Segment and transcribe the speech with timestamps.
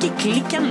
[0.00, 0.64] Strikkeklikken.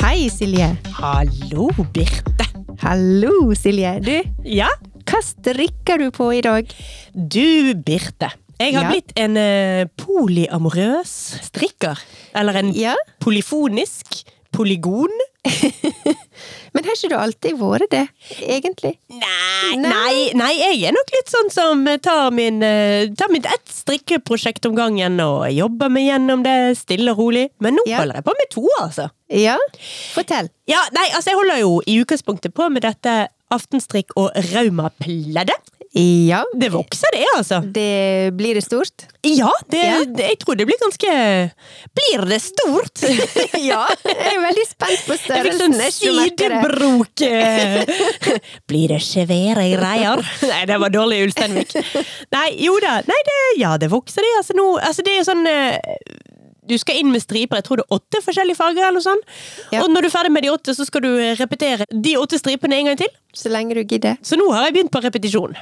[0.00, 0.68] Hei, Silje.
[0.98, 2.46] Hallo, Birte.
[2.82, 3.96] Hallo, Silje.
[4.04, 4.14] Du,
[4.46, 4.68] Ja,
[5.08, 6.68] hva strikker du på i dag?
[7.14, 8.30] du Birte.
[8.58, 8.90] Jeg har Ja.
[8.90, 11.98] blitt en eh, polyamorøs strikker.
[12.34, 15.10] Eller en Ja, polyfonisk polygon.
[16.74, 18.02] men har ikke du alltid vært det,
[18.42, 18.94] egentlig?
[19.10, 20.30] Nei, Nei.
[20.38, 24.74] nei, jeg er nok litt sånn som tar, min, eh, tar mitt ett strikkeprosjekt om
[24.78, 27.48] gangen og jobber meg gjennom det stille og rolig.
[27.60, 27.98] Men nå Ja.
[28.02, 29.10] holder jeg på med to, altså.
[29.28, 29.56] Ja,
[30.14, 30.48] fortell.
[30.66, 35.72] Ja, nei, altså jeg holder jo i utgangspunktet på med dette aftenstrikk og raumapleddet.
[35.98, 37.58] Ja, Det vokser det, altså.
[37.74, 39.06] det blir det stort?
[39.26, 40.04] Ja, det, Ja.
[40.06, 41.10] det- jeg tror det blir ganske
[41.98, 43.02] Blir det stort?
[43.70, 47.22] ja, jeg er veldig spent på Jeg fikk sånn sidebrok.
[47.26, 47.84] eh.
[48.70, 50.22] Blir det svære greier?
[50.46, 51.74] Nei, det var dårlig Ulsteinvik.
[52.32, 53.00] Nei, jo da.
[53.08, 54.32] Nei, det, ja, det vokser det.
[54.38, 55.78] Altså, nå, altså, det er sånn eh,
[56.68, 58.88] du skal inn med striper, jeg tror det er åtte forskjellige farger.
[58.88, 59.22] eller sånn.
[59.72, 59.82] Ja.
[59.82, 61.10] Og når du er ferdig med de åtte, så skal du
[61.40, 63.12] repetere de åtte stripene en gang til.
[63.34, 64.18] Så lenge du gidder.
[64.22, 65.56] Så nå har jeg begynt på repetisjon.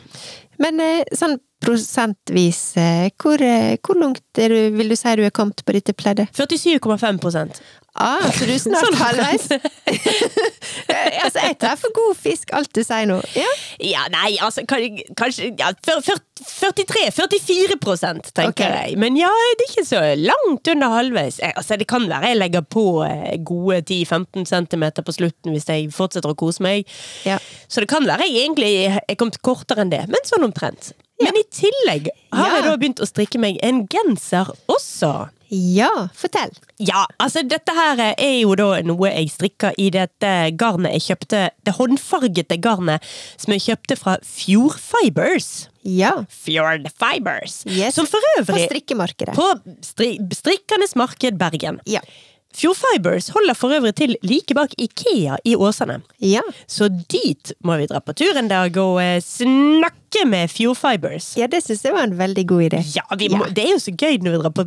[0.63, 5.35] Men eh, sånn prosentvis, eh, hvor, eh, hvor langt du, vil du si du er
[5.35, 6.33] kommet på dette pleddet?
[6.37, 7.51] 47,5
[7.97, 8.99] Ah, så du er snart Sånn.
[9.01, 9.47] halvveis?
[9.51, 13.19] Eh, altså, jeg tar for god fisk, alt du sier nå.
[13.37, 13.49] Ja,
[13.87, 18.91] Ja, nei, altså kanskje ja, fyr- fyr- 43-44 prosent, tenker okay.
[18.91, 18.99] jeg.
[19.01, 21.39] Men ja, det er ikke så langt under halvveis.
[21.43, 25.69] Jeg, altså, det kan være jeg legger på eh, gode 10-15 centimeter på slutten hvis
[25.71, 26.85] jeg fortsetter å kose meg.
[27.27, 27.39] ja.
[27.69, 30.93] Så det kan være jeg egentlig er kommet kortere enn det, men sånn omtrent.
[31.23, 35.11] Men i tillegg har jeg da begynt å strikke meg en genser også.
[35.49, 36.51] Ja, fortell.
[36.83, 41.43] Ja, altså dette her er jo da noe jeg strikker i dette garnet jeg kjøpte,
[41.67, 43.05] det håndfargete garnet
[43.39, 45.69] som jeg kjøpte fra Fjord Fibers.
[45.87, 46.13] Ja.
[46.29, 47.61] Fjord Fibers.
[47.71, 47.95] Yes.
[47.95, 49.37] Som for På strikkemarkedet.
[49.37, 49.51] på
[49.87, 51.79] stri Strikkernes Marked Bergen.
[51.87, 52.03] Ja.
[52.57, 56.01] Fjord Fibers holder for øvrig til like bak Ikea i Åsane.
[56.25, 56.41] Ja.
[56.67, 59.21] Så dit må vi dra på tur en dag og eh,
[60.07, 61.37] snakke med Fuel Fibers.
[61.37, 62.81] ja, det syns jeg var en veldig god idé.
[62.95, 64.65] Ja, vi må, det er jo så gøy når vi drar på,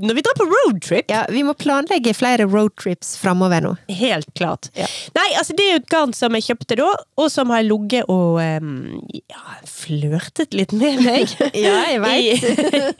[0.00, 1.10] når vi drar på roadtrip.
[1.10, 3.74] Ja, vi må planlegge flere roadtrips framover nå.
[3.88, 4.70] Helt klart.
[4.74, 4.86] Ja.
[5.16, 6.88] Nei, altså det er jo et garn som jeg kjøpte da,
[7.20, 11.36] og som har ligget og um, ja, flørtet litt med meg.
[11.60, 12.44] Ja, jeg vet.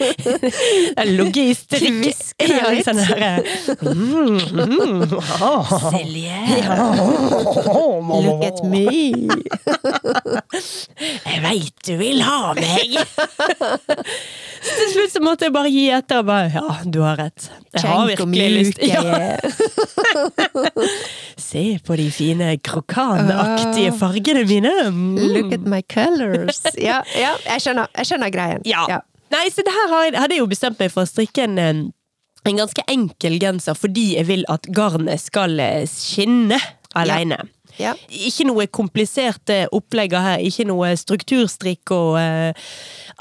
[0.50, 2.00] jeg har ligget i strikk.
[2.00, 2.84] Hvisker Ja, litt.
[2.84, 3.40] sånn her,
[3.80, 5.70] mm, mm, ah.
[5.94, 6.40] Silje,
[8.26, 8.82] look at me.
[11.30, 12.96] Jeg veit du vil ha meg!
[14.60, 17.46] Så til slutt så måtte jeg bare gi etter og bare Ja, du har rett.
[17.72, 18.82] Jeg har virkelig lyst.
[18.84, 19.38] Ja,
[21.50, 24.72] se på de fine krokanaktige fargene mine.
[24.92, 25.14] Mm.
[25.32, 26.60] Look at my colors.
[26.76, 28.60] Ja, ja jeg, skjønner, jeg skjønner greien.
[28.68, 29.00] Ja.
[29.32, 31.88] Nei, så det her hadde jeg jo bestemt meg for å strikke en,
[32.44, 36.60] en ganske enkel genser fordi jeg vil at garnet skal eh, skinne
[36.98, 37.40] alene.
[37.46, 37.59] Ja.
[38.10, 42.52] Ikke noe kompliserte opplegger her, ikke noe strukturstrikk og eh,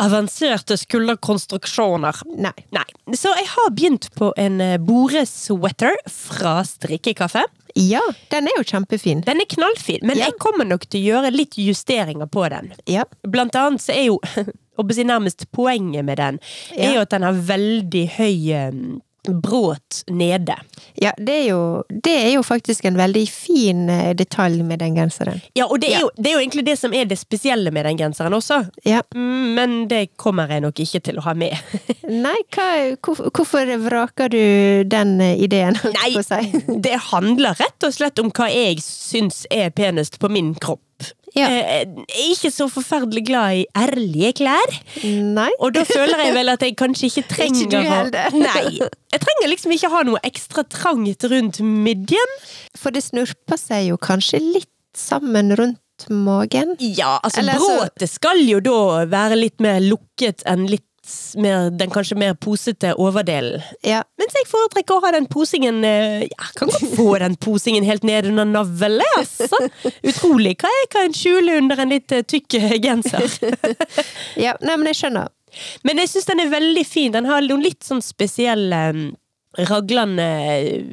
[0.02, 2.22] avanserte skulderkonstruksjoner.
[2.40, 2.54] Nei.
[2.76, 2.86] Nei.
[3.16, 7.44] Så jeg har begynt på en eh, boresweater fra Strikkekaffe.
[7.78, 8.02] Ja,
[8.34, 9.22] den er jo kjempefin.
[9.28, 10.26] Den er knallfin, men Ja.
[10.30, 12.72] jeg kommer nok til å gjøre litt justeringer på den.
[12.90, 13.04] Ja.
[13.28, 14.20] Blant annet så er jo
[15.10, 16.40] nærmest poenget med den,
[16.76, 16.94] er Ja.
[16.96, 18.36] jo at den har veldig høy
[19.28, 20.56] eh, bråt nede.
[21.02, 24.96] ja det, er jo, det er jo faktisk en veldig fin eh, detalj med den
[24.96, 25.42] genseren.
[25.56, 26.00] Ja, og det er, Ja.
[26.06, 28.62] Jo, det er jo egentlig det som er det spesielle med den genseren også.
[28.86, 29.02] Ja.
[29.16, 31.56] Mm, Men det kommer jeg nok ikke til å ha med.
[32.26, 32.68] Nei, hva,
[33.04, 36.14] hvor, hvorfor vraker du den eh, ideen, Nei,
[36.80, 40.82] det handler rett og slett om hva jeg syns er penest på min kropp.
[41.36, 41.46] Ja.
[41.46, 44.72] Eh, Jeg er ikke så forferdelig glad i ærlige klær.
[45.06, 45.50] Nei.
[45.62, 48.40] Og da føler jeg vel at jeg kanskje ikke trenger Ikke du heller.
[48.48, 48.80] Nei.
[49.14, 52.34] Jeg trenger liksom ikke ha noe ekstra trangt rundt midjen.
[52.78, 56.76] For det snurper seg jo kanskje litt sammen rundt magen.
[56.80, 60.86] Ja, altså Eller så- bråtet skal jo da være litt mer lukket enn litt
[61.40, 63.64] mer, den kanskje mer posete overdelen.
[63.86, 64.02] Ja.
[64.20, 68.04] Mens jeg foretrekker å ha den posingen Jeg Ja, kan godt få den posingen helt
[68.08, 69.50] ned under navlen, altså.
[70.04, 73.26] Utrolig hva jeg kan skjule under en litt eh, tykk eh, genser.
[74.46, 74.56] ja.
[74.62, 75.32] Nei, men jeg skjønner.
[75.88, 77.14] Men jeg syns den er veldig fin.
[77.16, 78.84] Den har noen litt sånn spesielle
[79.58, 80.84] Raglan eh,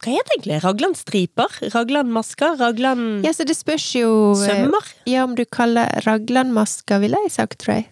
[0.00, 0.60] Hva heter det egentlig?
[0.64, 1.58] Raglanstriper?
[1.74, 2.56] Raglanmasker?
[2.60, 3.02] Raglan...
[3.26, 4.88] Ja, så det spørs jo eh, Sømmer?
[5.08, 7.90] Ja, om du kaller raglanmasker, ville jeg sagt, tror jeg.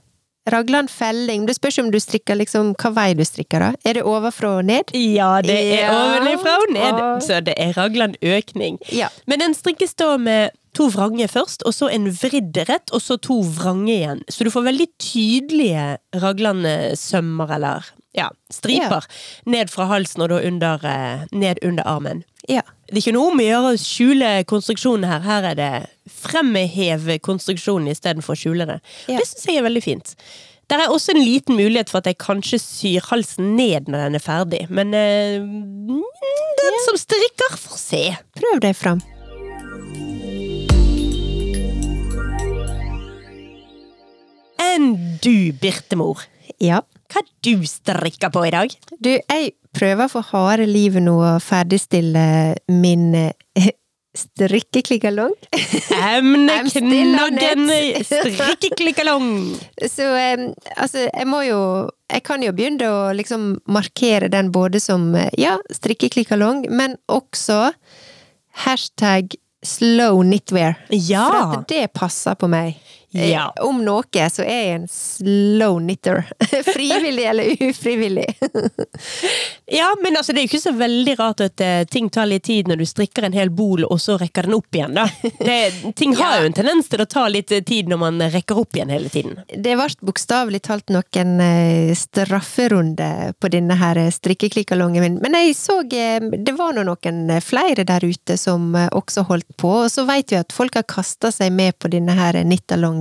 [0.49, 1.45] Raglanfelling.
[1.47, 3.73] Det spørs om du strikker liksom hva vei du strikker, da.
[3.85, 4.95] Er det ovenfra og ned?
[4.97, 5.91] Ja, det er Ja.
[5.93, 8.79] ovenfra og ned, så det er Raglan økning.
[8.91, 9.09] Ja.
[9.27, 13.17] Men den strikkes da med To vrange først, og så en vridd rett, og så
[13.21, 14.21] to vrange igjen.
[14.31, 17.85] Så du får veldig tydelige raglansømmer, eller
[18.17, 19.07] ja, striper,
[19.47, 22.25] ned fra halsen og da under, eh, ned under armen.
[22.49, 22.63] Ja.
[22.91, 25.21] Det er ikke noe om å gjøre å skjule konstruksjonen her.
[25.23, 25.73] Her er det
[26.11, 28.81] fremhev konstruksjonen istedenfor å skjule det.
[29.07, 29.21] Ja.
[29.21, 30.15] Det syns jeg er veldig fint.
[30.71, 34.19] Der er også en liten mulighet for at jeg kanskje syr halsen ned når den
[34.19, 38.05] er ferdig, men eh, den som strikker, får se.
[38.39, 39.03] Prøv deg fram.
[44.61, 44.93] Enn
[45.25, 46.23] du, Birtemor.
[46.63, 46.83] Ja.
[47.11, 48.75] Hva du strikker på i dag?
[48.99, 52.25] Du, jeg prøver for harde livet nå å ferdigstille
[52.71, 53.71] min eh,
[54.17, 55.35] strikkeklikkalong.
[55.95, 57.67] Emneknaggen
[58.11, 59.27] strikkeklikkalong.
[59.87, 60.47] Så um,
[60.77, 61.61] altså, jeg må jo
[62.11, 67.71] Jeg kan jo begynne å liksom markere den både som eh, ja, strikkeklikkalong, men også
[68.65, 70.75] hashtag slow knitwear.
[70.91, 71.29] Ja.
[71.31, 72.81] For at det passer på meg.
[73.15, 73.53] Eh, Ja.
[73.61, 76.25] Om noe så er jeg en slow knitter.
[76.75, 78.29] Frivillig eller ufrivillig.
[79.73, 82.43] Ja, men altså, det er jo ikke så veldig rart at uh, ting tar litt
[82.49, 85.05] tid når du strikker en hel bol, og så rekker den opp igjen, da.
[85.39, 85.59] Det,
[85.97, 86.41] ting har Ja.
[86.43, 89.07] jo en tendens til å ta litt eh, tid når man rekker opp igjen hele
[89.15, 89.39] tiden.
[89.47, 93.09] Det ble bokstavelig talt noen uh, strafferunde
[93.39, 98.09] på denne her strikkeklikkalongen min, men jeg så uh, det var nå noen flere der
[98.11, 101.79] ute som også holdt på, og så veit vi at folk har kasta seg med
[101.79, 103.00] på denne her knittalongen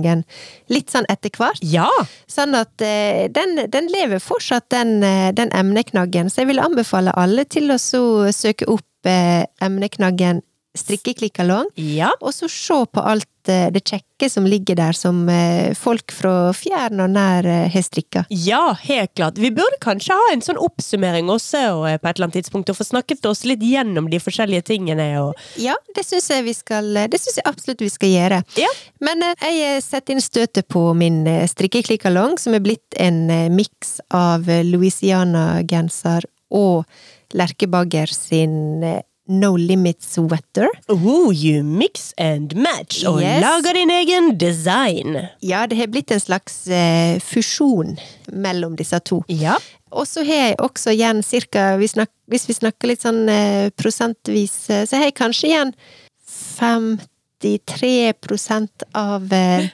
[0.72, 1.62] litt sånn etter hvert.
[1.62, 1.88] Ja!
[2.30, 7.14] Sånn at eh, den, den lever fortsatt, den, eh, den emneknaggen, så jeg vil anbefale
[7.18, 10.42] alle til å søke opp eh, emneknaggen
[10.80, 11.70] strikkeklikkalong.
[11.76, 12.10] Ja.
[12.20, 16.52] Og så se på alt eh, det kjekke som ligger der, som eh, folk fra
[16.56, 18.24] fjern og nær eh, har strikka.
[18.30, 19.38] Ja, helt klart.
[19.40, 22.78] Vi burde kanskje ha en sånn oppsummering også og, på et eller annet tidspunkt, og
[22.80, 25.08] få snakket oss litt gjennom de forskjellige tingene.
[25.22, 25.44] Og...
[25.60, 28.42] Ja, det syns jeg jeg absolutt vi skal gjøre.
[28.60, 28.70] Ja.
[29.04, 36.26] Men jeg setter inn støtet på min strikkeklikkalong, som er blitt en miks av Louisiana-genser
[36.56, 36.84] og
[37.36, 38.82] Lerkebagger sin
[39.30, 40.66] No Limit Sweater.
[40.90, 43.40] Oh, you mix and match, og Yes.
[43.44, 45.16] lager din egen design.
[45.40, 47.96] Ja, det har blitt en slags eh, fusjon
[48.32, 49.22] mellom disse to.
[49.30, 49.54] Ja.
[49.92, 53.70] Og så har jeg også igjen cirka, vi snak, hvis vi snakker litt sånn eh,
[53.78, 55.72] prosentvis, eh, så har jeg kanskje igjen
[56.58, 59.68] 53 prosent av eh,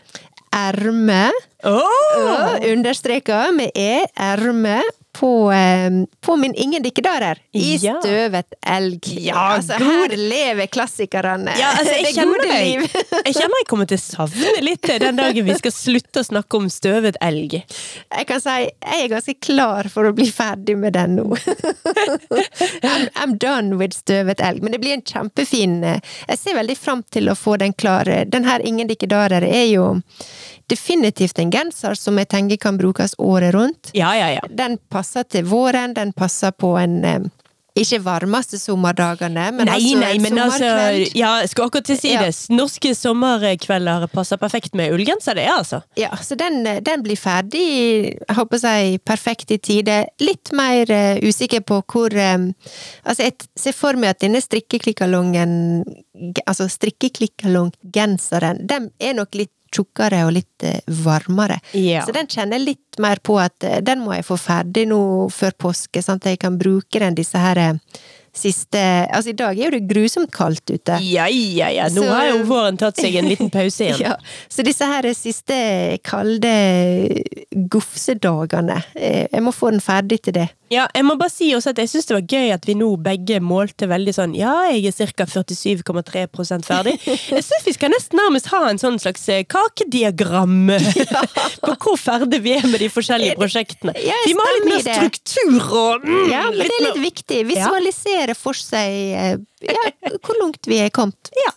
[0.52, 1.32] ermet,
[1.66, 2.54] Oh!
[2.62, 4.84] understreka med E, ermet,
[5.16, 5.90] på, eh,
[6.20, 7.38] på min Ingen dikkedarer.
[7.56, 7.94] I Ja.
[8.02, 9.00] støvet elg.
[9.24, 11.54] Ja, altså, her lever klassikerne.
[11.58, 12.80] Ja, altså, jeg det gode liv.
[13.26, 16.60] Jeg kjenner jeg kommer til å savne litt den dagen vi skal slutte å snakke
[16.60, 17.56] om støvet elg.
[17.62, 21.30] Jeg kan si jeg er ganske klar for å bli ferdig med den nå.
[22.82, 24.62] I'm, I'm done with støvet elg.
[24.62, 28.04] Men det blir en kjempefin eh, Jeg ser veldig fram til å få den klar.
[28.26, 29.94] Den her Ingen dikkedarer er jo
[30.66, 33.92] definitivt en genser som jeg tenker kan brukes året rundt.
[33.94, 34.40] Ja, ja, ja.
[34.50, 37.26] Den passer til våren, den passer på en eh,
[37.76, 40.68] ikke varmeste sommerdagene, men nei, altså nei, en men altså.
[41.16, 42.22] Ja, jeg skulle akkurat til å si Ja.
[42.24, 42.32] det.
[42.56, 45.82] Norske sommerkvelder passer perfekt med ullgenser, det, er altså.
[46.00, 47.66] Ja, så den, den blir ferdig,
[48.16, 50.06] jeg håper jeg, perfekt i tide.
[50.24, 52.54] Litt mer uh, usikker på hvor um,
[53.04, 55.84] Altså, jeg ser for meg at denne strikkeklikkalongen,
[56.46, 61.61] altså strikkeklikkalonggenseren, den er nok litt tjukkere og litt eh, varmere.
[61.76, 62.04] Ja.
[62.06, 65.00] Så den kjenner jeg litt mer på at eh, den må jeg få ferdig nå
[65.35, 68.00] før påske, sånn at jeg kan bruke den disse her eh,
[68.38, 70.99] siste Altså, i dag er jo det grusomt kaldt ute.
[71.05, 71.88] Ja, ja, ja.
[71.93, 74.00] Nå Så- har jo våren tatt seg en liten pause igjen.
[74.07, 74.16] Ja,
[74.49, 75.57] så disse her siste
[76.05, 76.52] kalde
[77.73, 80.49] gufsedagene, eh, jeg må få den ferdig til det.
[80.71, 82.88] Ja, jeg må bare si også at jeg syns det var gøy at vi nå
[82.99, 85.23] begge målte veldig sånn Ja, jeg er ca.
[85.31, 86.25] 47,3
[86.66, 86.97] ferdig.
[87.07, 91.23] Jeg syns vi skal nesten nærmest ha en sånn slags kakediagram ja.
[91.62, 93.95] på hvor ferdig vi er med de forskjellige prosjektene.
[94.02, 97.05] Ja, Vi må ha litt mer struktur og mm, Ja, men det er litt mer-
[97.07, 97.40] viktig.
[97.52, 99.85] Visualisere for seg eh, ja,
[100.18, 101.30] hvor langt vi er kommet.
[101.47, 101.52] Ja.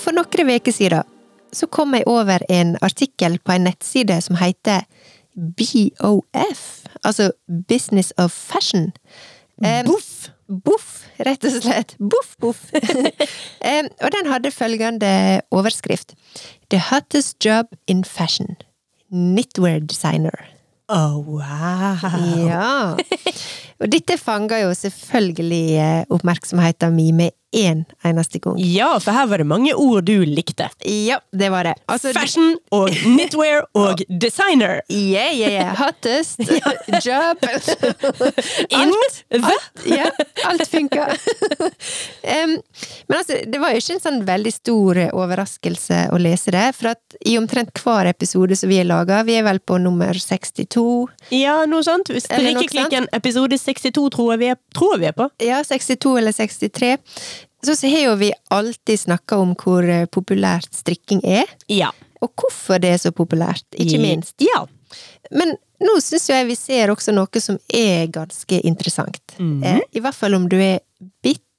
[0.00, 1.06] For noen uker siden
[1.52, 4.86] så kom jeg over en artikkel på en nettside som heter
[5.34, 6.62] BOF,
[7.04, 7.30] altså
[7.68, 8.92] Business of Fashion.
[9.86, 10.30] Boff!
[10.50, 11.94] Boff, rett og slett.
[12.02, 12.64] Boff, boff.
[13.70, 15.12] Em, og den hadde følgende
[15.54, 16.16] overskrift.
[16.74, 18.56] The hottest job in fashion.
[19.10, 20.49] Knitwear designer.
[20.90, 21.98] Oh, wow.
[22.48, 22.96] Ja.
[23.80, 28.58] Og dette fanger jo selvfølgelig eh, oppmerksomheten min med én eneste gang.
[28.60, 30.68] Ja, for her var det mange ord du likte.
[30.84, 31.74] Ja, det var det.
[31.88, 34.80] Altså, Fashion og knitwear og designer.
[34.90, 35.76] Yeah, yeah, yeah.
[35.82, 36.40] Hottest.
[37.06, 37.40] Job.
[38.82, 38.92] In
[39.30, 39.56] the
[39.86, 40.10] Ja,
[40.44, 41.08] alt funka.
[42.22, 42.58] Em,
[43.10, 46.92] men altså, det var jo ikke en sånn veldig stor overraskelse å lese det, for
[46.92, 50.84] at i omtrent hver episode som vi har laga, vi er vel på nummer 62,
[51.34, 52.12] Ja, noe sånt.
[52.22, 55.26] Strikkeklikken episode 62 tror jeg vi er, tror vi er på.
[55.42, 56.92] ja, 62 eller 63,
[57.66, 61.90] så, så har jo vi alltid snakka om hvor eh, populært strikking er, Ja.
[62.22, 64.36] og hvorfor det er så populært, ikke minst.
[64.38, 64.62] Ja.
[65.34, 69.34] Men nå syns jeg vi ser også noe som er ganske interessant.
[69.38, 69.80] Mm -hmm.
[69.92, 70.80] I hvert fall om du er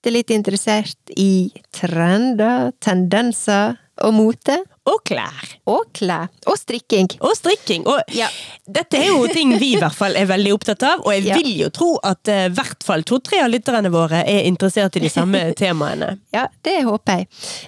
[0.01, 4.57] bitte litt interessert i trender, tendenser og mote.
[4.89, 5.45] Og klær.
[5.69, 6.29] Og klær.
[6.49, 7.05] Og strikking.
[7.21, 7.83] Og strikking.
[7.87, 8.27] Og Ja.
[8.65, 11.35] dette er jo ting vi i hvert fall er veldig opptatt av, og jeg Ja.
[11.37, 15.03] vil jo tro at eh, i hvert fall to-tre av lytterne våre er interessert i
[15.05, 16.15] de samme temaene.
[16.33, 17.27] Ja, det håper jeg.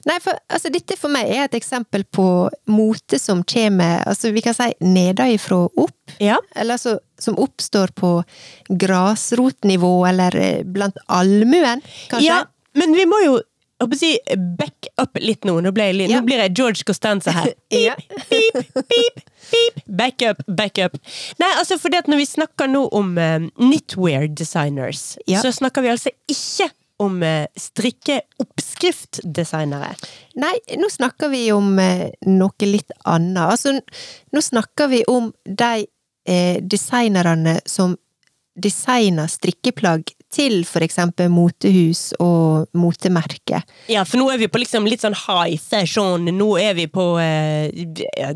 [0.09, 2.27] Nei, for altså, dette for meg er et eksempel på
[2.73, 6.17] mote som kommer, altså vi kan si nedenfra og opp.
[6.19, 6.37] Ja.
[6.55, 8.23] Eller altså som oppstår på
[8.97, 12.27] grasrotnivå, eller eh, blant allmuen, kanskje?
[12.27, 12.41] ja,
[12.75, 13.37] men vi må jo
[13.73, 14.11] jeg håper å si,
[14.59, 15.53] back up litt nå.
[15.65, 17.49] Nå, jeg, nå blir jeg George Costanza her.
[17.73, 17.99] Beep,
[18.29, 18.55] beep,
[18.89, 19.17] beep,
[19.51, 19.75] beep.
[19.87, 20.97] Back up, back up.
[21.41, 25.41] Nei, altså fordi at når vi snakker nå om uh, knitwear designers, Ja.
[25.43, 26.69] så snakker vi altså ikke
[27.03, 29.91] om uh, strikkeoppskriftdesignere.
[30.39, 33.43] Nei, nå snakker vi om uh, noe litt annet.
[33.43, 33.73] Altså,
[34.31, 37.97] nå snakker vi om de uh, designerne som
[38.53, 40.03] designer strikkeplagg
[40.33, 43.63] til eksempel motehus og motemerker.
[43.91, 46.25] Ja, for nå er vi på liksom litt sånn high session.
[46.33, 47.69] Nå er vi på eh,
[48.17, 48.31] ja,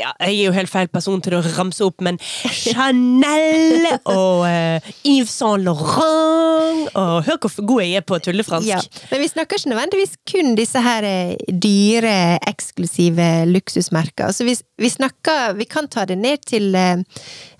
[0.00, 5.36] Jeg er jo helt feil person til å ramse opp, men Chanel og eh, Yves
[5.42, 6.51] Saint Laurent
[6.98, 8.68] og Hør hvor god jeg er på tullefransk.
[8.68, 8.78] Ja,
[9.10, 12.14] men vi snakker ikke nødvendigvis kun disse her eh, dyre,
[12.48, 14.28] eksklusive luksusmerker.
[14.30, 17.02] Altså, vi, vi snakker Vi kan ta det ned til eh,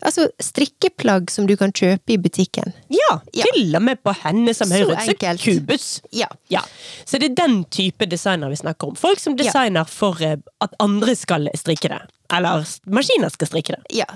[0.03, 2.73] altså strikkeplagg som du kan kjøpe i butikken.
[2.93, 3.45] Ja, Ja.
[3.55, 6.01] til og med på henne som hører ut som kubus.
[6.13, 6.29] Ja.
[6.53, 6.61] Ja.
[7.05, 8.97] Så det er den type designer vi snakker om.
[8.97, 12.03] Folk som designer for eh, at andre skal strikke det.
[12.33, 13.83] Eller maskiner skal strikke det.
[14.03, 14.07] ja.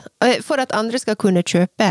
[0.42, 1.90] For at andre skal kunne kjøpe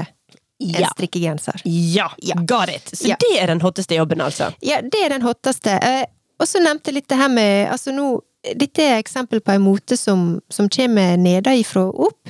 [0.61, 0.87] en Ja.
[0.93, 1.61] strikkegenser.
[1.65, 2.35] Ja, Ja.
[2.35, 2.89] got it!
[2.93, 3.15] Så Ja.
[3.19, 4.53] det er den hotteste jobben, altså.
[4.61, 5.79] Ja, det er den hotteste.
[5.81, 6.05] Eh,
[6.39, 8.21] og så nevnte jeg litt det her med Altså nå
[8.55, 12.29] Dette er eksempel på en mote som, som kommer nedenfra og opp.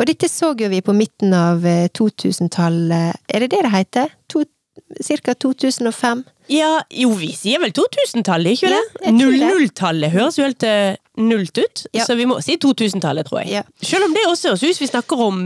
[0.00, 3.14] Og dette så jo vi på midten av eh, 2000-tallet.
[3.28, 4.10] Er det det det heter?
[4.28, 4.42] To,
[5.00, 6.24] cirka 2005?
[6.48, 9.12] Ja, jo, vi sier vel 2000-tallet, ikke Ja, det?
[9.14, 12.04] 00-tallet høres jo helt eh, nullt ut, Ja.
[12.04, 13.50] så vi må si 2000-tallet, tror jeg.
[13.52, 13.62] Ja.
[13.80, 15.40] Selv om det også høres ut som vi snakker om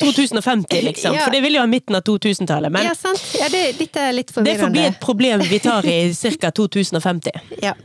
[0.00, 1.14] 2050, liksom.
[1.14, 1.24] Ja.
[1.24, 2.72] For det vil jo være midten av 2000-tallet.
[2.72, 3.22] Men ja, sant?
[3.38, 5.98] Ja, det, dette er litt det får bli et problem vi tar i
[6.42, 6.50] ca.
[6.50, 7.30] 2050.
[7.62, 7.76] Ja.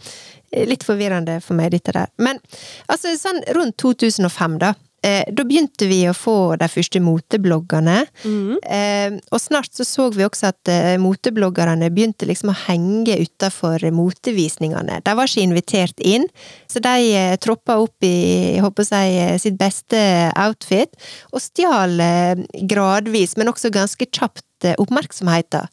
[0.67, 2.11] Litt forvirrende for meg, dette der.
[2.23, 2.39] Men
[2.87, 4.73] altså, sånn rundt 2005, da.
[5.05, 7.99] Eh, da begynte vi å få de første motebloggene.
[8.65, 13.85] Eh, og snart så så vi også at eh, motebloggerne begynte liksom å henge utafor
[13.93, 14.97] motevisningene.
[15.05, 16.25] De var ikke invitert inn,
[16.65, 18.13] så de eh, troppa opp i
[18.57, 19.99] jeg håper å si, eh, sitt beste
[20.33, 20.97] outfit,
[21.31, 25.69] og stjal eh, gradvis, men også ganske kjapt, eh, oppmerksomheten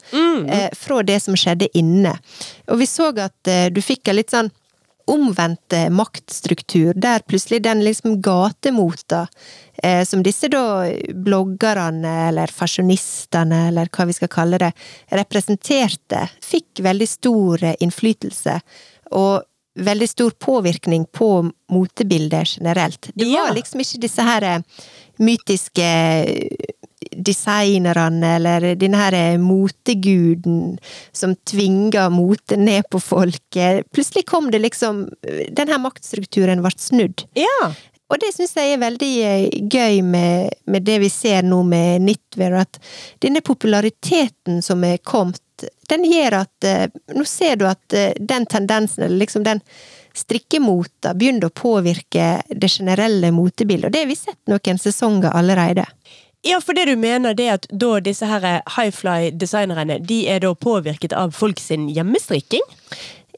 [0.52, 2.12] eh, fra det som skjedde inne.
[2.68, 4.52] Og vi så at du fikk en litt sånn
[5.10, 9.26] omvendt eh, maktstruktur, der plutselig den liksom gatemota
[9.82, 10.86] eh, som disse da
[11.26, 14.72] bloggerne, eller fasjonistene, eller hva vi skal kalle det,
[15.12, 18.58] representerte, fikk veldig stor eh, innflytelse.
[19.14, 19.42] Og
[19.74, 21.28] veldig stor påvirkning på
[21.74, 23.08] motebildet generelt.
[23.14, 24.46] Det var liksom ikke disse her
[25.18, 25.88] mytiske
[27.12, 30.76] designerne, eller denne her eh, moteguden
[31.12, 33.86] som tvinger mote ned på folket.
[33.92, 37.26] Plutselig kom det liksom Den her maktstrukturen ble snudd.
[37.38, 37.72] Ja.
[38.12, 42.04] Og det syns jeg er veldig eh, gøy med, med det vi ser nå med
[42.04, 42.78] knitwear, at
[43.24, 45.40] denne populariteten som er kommet,
[45.88, 49.62] den gjør at eh, Nå ser du at den tendensen, eller liksom den
[50.14, 55.86] strikkemota, begynner å påvirke det generelle motebildet, og det har vi sett noen sesonger allerede.
[56.44, 58.44] Ja, for det du mener det er at da disse her
[58.76, 62.64] highfly-designerne de er da påvirket av folk sin hjemmestrikking?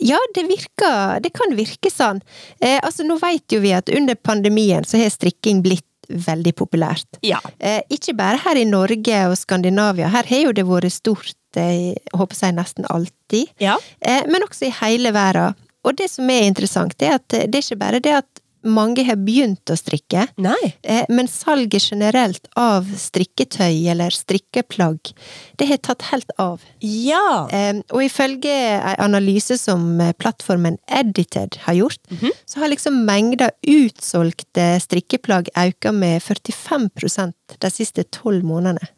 [0.03, 2.21] Ja, det virker Det kan virke sånn.
[2.61, 7.19] Eh, altså, nå vet jo vi at under pandemien så har strikking blitt veldig populært.
[7.27, 7.41] Ja.
[7.59, 11.95] Eh, ikke bare her i Norge og Skandinavia, her har jo det vært stort, eh,
[11.95, 13.55] jeg håper jeg nesten alltid.
[13.63, 13.79] Ja.
[14.01, 15.55] Eh, men også i hele verden.
[15.87, 18.36] Og det som er interessant, er at det er ikke bare det at
[18.67, 20.27] mange har begynt å strikke.
[20.43, 20.75] Nei.
[20.83, 25.13] Eh, Men salget generelt av strikketøy eller strikkeplagg,
[25.59, 26.61] det har tatt helt av.
[26.81, 27.47] Ja.
[27.93, 32.01] Og ifølge en analyse som eh, plattformen Edited har gjort,
[32.47, 38.89] så har liksom mengda utsolgte strikkeplagg økt med 45% de siste tolv månedene.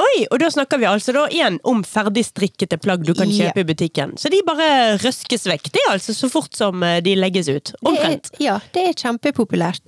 [0.00, 3.46] Oi, og da snakker vi altså da igjen om ferdigstrikkete plagg du kan Ja.
[3.52, 4.16] kjøpe i butikken.
[4.18, 5.70] Så de bare røskes vekk.
[5.70, 7.70] Det er altså så fort som eh, de legges ut.
[7.78, 9.84] Det er, ja, det er kjempepopulært.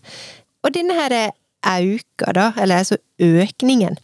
[0.62, 1.16] Og denne her
[1.66, 3.98] auka, da, eller altså økningen,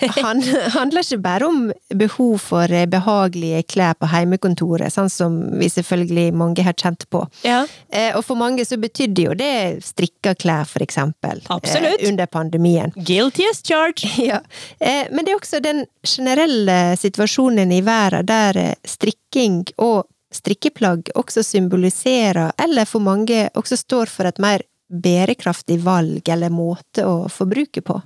[0.26, 0.42] han,
[0.74, 1.60] handler ikke bare om
[2.00, 7.24] behov for eh, behagelige klær på heimekontoret, sånn som vi selvfølgelig mange har kjent på.
[7.46, 7.64] Ja.
[7.90, 9.52] Eh, Og for mange så betydde jo det
[9.86, 11.42] strikka klær, for eksempel.
[11.50, 12.00] Absolutt.
[12.00, 12.92] eh, Under pandemien.
[12.96, 14.06] Guilty as charged.
[14.28, 14.40] Ja,
[14.80, 21.40] eh, men det er også den generelle situasjonen i verden der strikking og strikkeplagg også
[21.46, 27.80] symboliserer, eller for mange også står for et mer bærekraftig valg eller måte å forbruke
[27.84, 27.96] på.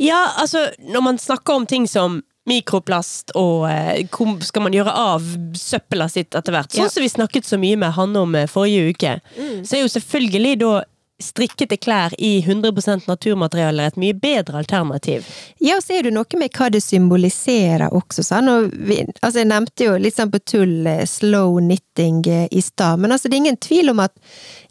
[0.00, 4.92] Ja, altså, når man snakker om ting som mikroplast og eh, hvor skal man gjøre
[4.96, 5.26] av
[5.60, 6.92] søpla sitt etter hvert, sånn Ja.
[6.92, 9.12] som vi snakket så mye med Hanne om eh, forrige uke,
[9.62, 10.72] så er jo selvfølgelig da
[11.20, 15.26] strikkete klær i 100 naturmaterialer et mye bedre alternativ.
[15.60, 18.48] Ja, og så er det noe med hva det symboliserer også, sånn.
[18.48, 22.62] Og vi, altså jeg nevnte jo litt sånn på tull eh, slow knitting eh, i
[22.64, 24.16] stad, men altså det er ingen tvil om at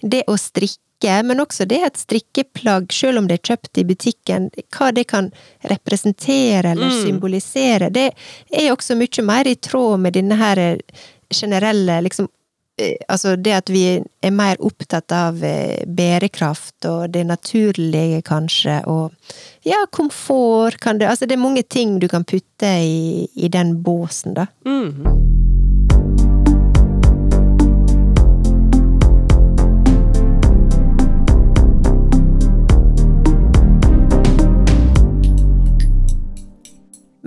[0.01, 0.81] det å strikke,
[1.23, 5.31] men også det et strikkeplagg, selv om det er kjøpt i butikken, hva det kan
[5.71, 8.11] representere eller symbolisere, det
[8.51, 10.77] er også mye mer i tråd med denne her eh,
[11.29, 12.27] generelle liksom
[12.81, 18.81] eh, Altså det at vi er mer opptatt av eh, bærekraft og det naturlige, kanskje,
[18.87, 19.11] og
[19.63, 23.77] ja, komfort kan det Altså det er mange ting du kan putte i, i den
[23.83, 24.47] båsen, da.
[24.65, 25.28] Mhm.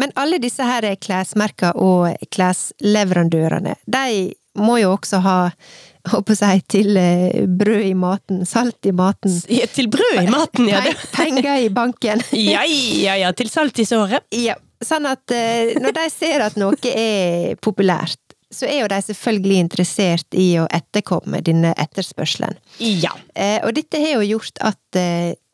[0.02, 5.36] Men alle disse her klesmerkene og klesleverandørene, de må jo også ha
[6.10, 10.66] håper jeg, til eh, brød i maten, salt i maten, Ja, Til brød i maten,
[10.68, 10.82] ja.
[11.14, 12.24] Penger i banken.
[12.32, 13.30] Ja, ja, ja.
[13.32, 14.26] Til salt i såret.
[14.34, 18.18] Ja, sånn at eh, når de ser at noe er populært,
[18.52, 22.58] så er jo de selvfølgelig interessert i å etterkomme denne etterspørselen.
[22.82, 23.14] Ja.
[23.32, 25.00] Eh, og dette har jo gjort at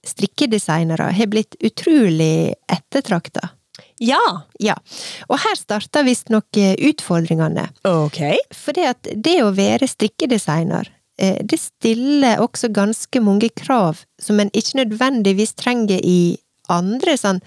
[0.08, 3.52] strikkedesignere har blitt utrolig ettertrakta.
[4.04, 4.22] Ja.
[4.62, 4.76] Ja,
[5.28, 7.68] og her starter visstnok eh, utfordringene.
[7.88, 8.20] Ok.
[8.54, 14.40] For det at det å være strikkedesigner, eh, det stiller også ganske mange krav som
[14.42, 16.38] en ikke nødvendigvis trenger i
[16.72, 17.40] andre sånn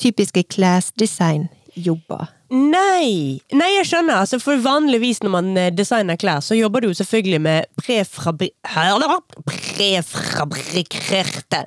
[0.00, 2.26] typiske klesdesignjobber.
[2.54, 4.20] Nei, nei, jeg skjønner.
[4.22, 8.48] Altså, for vanligvis når man eh, designer klær, så jobber du selvfølgelig med prefabri...
[8.64, 11.60] Prefabrikerte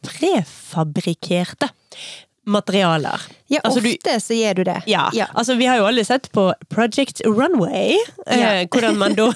[0.00, 1.68] Prefabrikerte
[2.46, 3.20] materialer.
[3.50, 4.82] Ja, Altså, du- ofte så gjør du det.
[4.86, 8.64] Ja, altså vi har jo alle sett på Project Runway, eh, Ja.
[8.70, 9.32] hvordan man da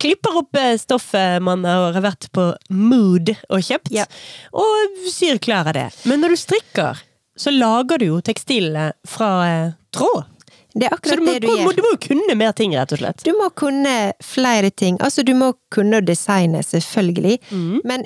[0.00, 4.04] klipper opp eh, stoffet man har vært på Mood og kjøpt, Ja.
[4.52, 5.88] og syr klær av det.
[6.04, 7.02] Men når du strikker,
[7.36, 10.24] så lager du jo tekstilet fra eh, tråd.
[10.74, 11.76] Det er Så akkurat du må, det du må, gjør.
[11.76, 13.22] du må jo kunne mer ting, rett og slett.
[13.22, 14.96] Du må kunne flere ting.
[14.98, 17.80] Altså, du må kunne designe, selvfølgelig, Mm.
[17.84, 18.02] men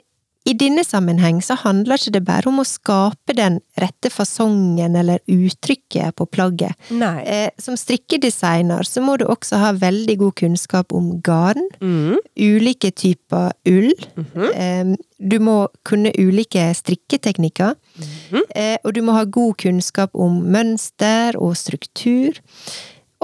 [0.49, 5.21] i denne sammenheng så handler ikke det bare om å skape den rette fasongen eller
[5.29, 6.73] uttrykket på plagget.
[6.91, 12.17] Eh, som strikkedesigner så må du også ha veldig god kunnskap om garn, Mm.
[12.39, 13.93] ulike typer ull.
[14.17, 14.49] Mhm.
[14.55, 17.75] eh, du må kunne ulike strikketeknikker.
[17.99, 18.43] Mhm.
[18.55, 22.33] eh, og du må ha god kunnskap om mønster og struktur.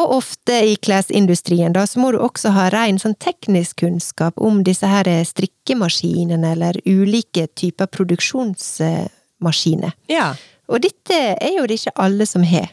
[0.01, 4.65] Og ofte i klesindustrien da, så må du også ha ren sånn teknisk kunnskap om
[4.67, 9.93] disse her strikkemaskinene eller ulike typer produksjonsmaskiner.
[10.11, 10.35] Ja.
[10.67, 12.73] Og dette er jo det ikke alle som har.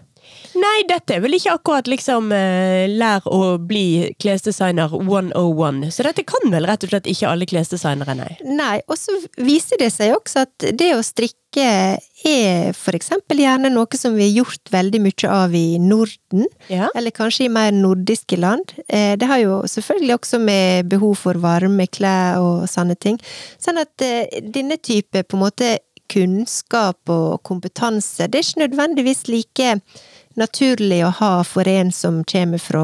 [0.60, 6.26] Nei, dette er vel ikke akkurat liksom eh, lær å bli klesdesigner 101, så dette
[6.28, 8.34] kan vel rett og slett ikke alle klesdesignere, nei.
[8.44, 11.38] Nei, og så viser det seg også at det å strikke
[12.28, 16.90] er for eksempel gjerne noe som vi har gjort veldig mye av i Norden, Ja.
[16.96, 18.76] eller kanskje i mer nordiske land.
[18.88, 23.20] Eh, Det har jo selvfølgelig også med behov for varme klær og sånne ting.
[23.60, 25.78] Sånn at eh, denne type på en måte
[26.12, 29.76] kunnskap og kompetanse, det er ikke nødvendigvis like
[30.40, 32.82] naturlig å ha for en som kommer fra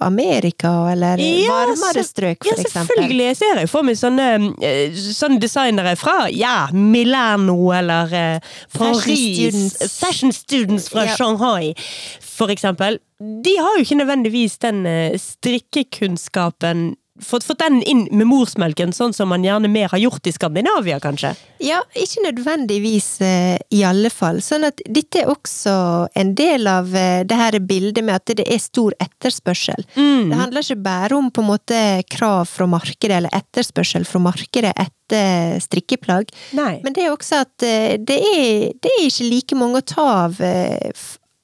[0.00, 2.96] Amerika, eller Ja, varmere strøk, strøk, Ja, for eksempel.
[2.96, 3.26] selvfølgelig.
[3.26, 4.28] Jeg ser jo for meg sånne,
[4.62, 8.40] eh, sånne designere fra ja, Milano eller
[8.72, 9.02] Paris.
[9.04, 9.98] Fashion students.
[10.00, 11.16] Fashion students fra Ja.
[11.16, 11.74] Shanghai,
[12.20, 12.98] for eksempel.
[13.20, 19.14] De har jo ikke nødvendigvis den eh, strikkekunnskapen fått, fått den inn med morsmelken, sånn
[19.16, 21.32] som man gjerne mer har gjort i Skandinavia, kanskje?
[21.64, 24.40] Ja, ikke nødvendigvis eh, i alle fall.
[24.44, 25.76] Sånn at dette er også
[26.14, 29.86] en del av eh, det her bildet med at det er stor etterspørsel.
[29.96, 30.32] Mm.
[30.32, 34.74] Det handler ikke bare om på en måte krav fra markedet, eller etterspørsel fra markedet
[34.76, 36.80] etter strikkeplagg, Nei.
[36.82, 40.08] men det er også at eh, det er, det er ikke like mange å ta
[40.26, 40.42] av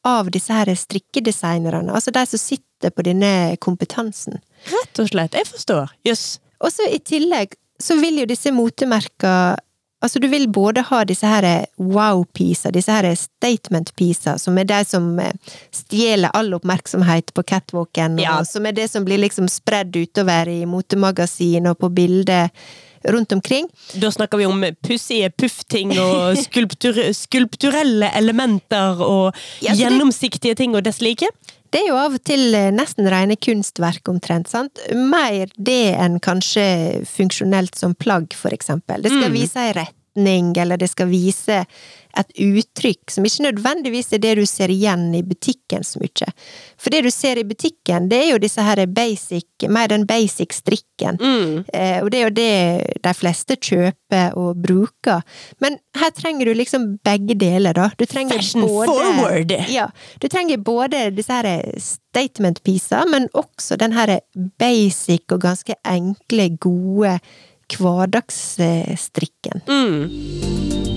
[0.03, 4.41] av disse her strikkedesignerne, altså de som sitter på denne kompetansen.
[4.71, 5.35] Rett og slett.
[5.35, 5.91] Jeg forstår.
[6.07, 6.39] Jøss.
[6.63, 9.57] Og så i tillegg så vil jo disse motemerka
[10.03, 11.45] Altså, du vil både ha disse her
[11.79, 15.31] wow-piser, disse her statement-piser, som er de som eh,
[15.71, 18.41] stjeler all oppmerksomhet på catwalken, Ja.
[18.41, 22.51] og som er det som blir liksom spredd utover i motemagasin og på bilder
[23.15, 23.69] rundt omkring.
[23.95, 30.75] Da snakker vi om pussige puffting og skulptur skulpturelle elementer og Ja, det- gjennomsiktige ting
[30.75, 31.27] og dess like.
[31.73, 34.51] Det er jo av og til eh, nesten rene kunstverk, omtrent.
[34.53, 34.79] sant?
[34.93, 36.67] Mer det enn kanskje
[37.09, 39.01] funksjonelt som plagg, for eksempel.
[39.03, 39.39] Det skal Mm.
[39.39, 41.63] vise ei retning, eller det skal vise
[42.19, 46.29] et uttrykk som ikke nødvendigvis er det du ser igjen i butikken så mye.
[46.81, 50.57] For det du ser i butikken, det er jo disse her basic, mer den basic
[50.57, 51.19] strikken.
[51.21, 51.65] Mm.
[51.73, 52.57] Eh, og det er jo det
[53.05, 55.23] de fleste kjøper og bruker.
[55.65, 57.91] Men her trenger du liksom begge deler, da.
[57.99, 59.57] Du trenger Fashion både forward.
[59.73, 59.89] Ja.
[60.21, 61.49] Du trenger både disse her
[61.81, 64.19] statement-piecene, men også den her
[64.61, 67.19] basic og ganske enkle, gode
[67.73, 69.63] hverdagsstrikken.
[69.69, 70.92] Mm.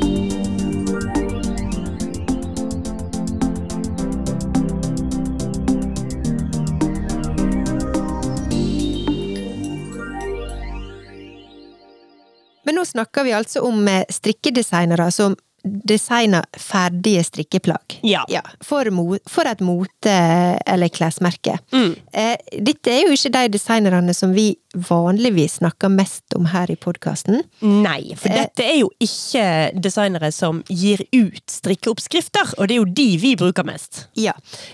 [12.65, 17.95] Men nå snakker vi altså om eh, strikkedesignere som designer ferdige strikkeplagg.
[18.05, 18.21] Ja.
[18.61, 20.13] for, mo for et mote
[20.61, 21.55] eller klesmerke.
[21.73, 21.95] Mm.
[22.13, 26.75] Eh, dette er jo ikke de designerne som vi vanligvis snakker mest om her i
[26.77, 27.41] podkasten.
[27.61, 28.43] Nei, for Eh.
[28.43, 29.47] dette er jo ikke
[29.81, 34.07] designere som gir ut strikkeoppskrifter, og det er jo de vi bruker mest.
[34.13, 34.33] Ja.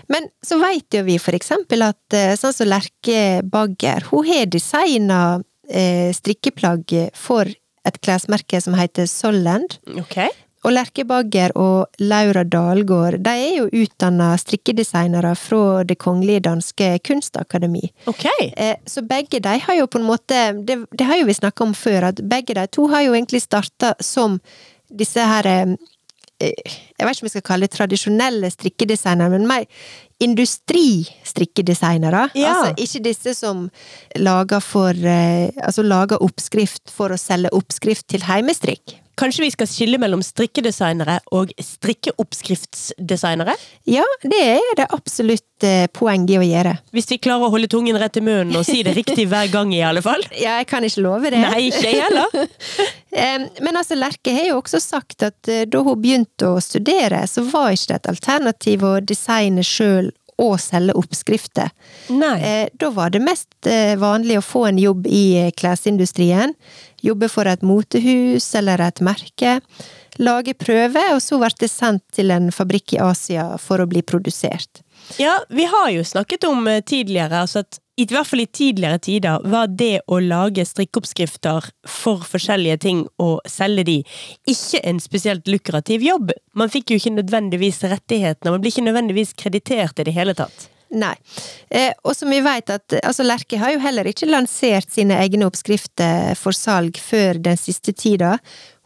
[0.10, 4.46] Men så veit jo vi for eksempel at eh, sånn som Lerke Bagger, hun har
[4.52, 7.48] designa eh, strikkeplagg for
[7.88, 9.78] et klesmerke som heter Solland.
[10.04, 10.30] Okay.
[10.62, 17.00] Og Lerke Bagger og Laura Dalgård, de er jo utdanna strikkedesignere fra Det kongelige danske
[17.08, 17.82] kunstakademi.
[18.06, 18.26] Ok.
[18.56, 21.64] Eh, Så begge de har jo på en måte Det, det har jo vi snakka
[21.64, 24.40] om før, at begge de to har jo egentlig starta som
[24.92, 25.76] disse her eh,
[26.42, 29.64] Jeg vet ikke om jeg skal kalle det tradisjonelle strikkedesignere, men mer
[30.22, 32.24] industristrikkedesignere.
[32.38, 32.54] Ja.
[32.54, 33.58] Altså ikke disse som
[34.20, 38.86] lager for eh, Altså lager oppskrift for å selge oppskrift til heimestrikk.
[39.20, 43.56] Kanskje vi skal skille mellom strikkedesignere og strikkeoppskriftsdesignere?
[43.90, 46.78] Ja, det er det absolutt eh, poeng i å gjøre.
[46.96, 49.74] Hvis vi klarer å holde tungen rett i munnen og si det riktig hver gang,
[49.76, 50.24] i alle fall.
[50.42, 51.42] Ja, jeg kan ikke love det.
[51.44, 52.50] Nei, ikke jeg heller.
[53.66, 57.44] Men altså, Lerke har jo også sagt at eh, da hun begynte å studere, så
[57.52, 60.10] var ikke det et alternativ å designe sjøl
[60.42, 61.72] og selge oppskrifter.
[62.10, 62.36] Nei.
[62.42, 66.56] Eh, Da var det mest eh, vanlig å få en jobb i eh, klesindustrien.
[67.02, 69.60] Jobbe for et motehus eller et merke.
[70.20, 74.04] Lage prøver, og så ble det sendt til en fabrikk i Asia for å bli
[74.04, 74.84] produsert.
[75.20, 78.98] Ja, vi har jo snakket om eh, tidligere, altså at i hvert fall i tidligere
[79.04, 83.98] tider var det å lage strikkeoppskrifter for forskjellige ting og selge de,
[84.50, 86.32] ikke en spesielt lukrativ jobb.
[86.58, 90.70] Man fikk jo ikke nødvendigvis rettighetene, man blir ikke nødvendigvis kreditert i det hele tatt.
[90.92, 91.14] Nei.
[91.72, 95.48] Eh, og som vi vet at altså Lerke har jo heller ikke lansert sine egne
[95.48, 98.38] oppskrifter for salg før den siste tida.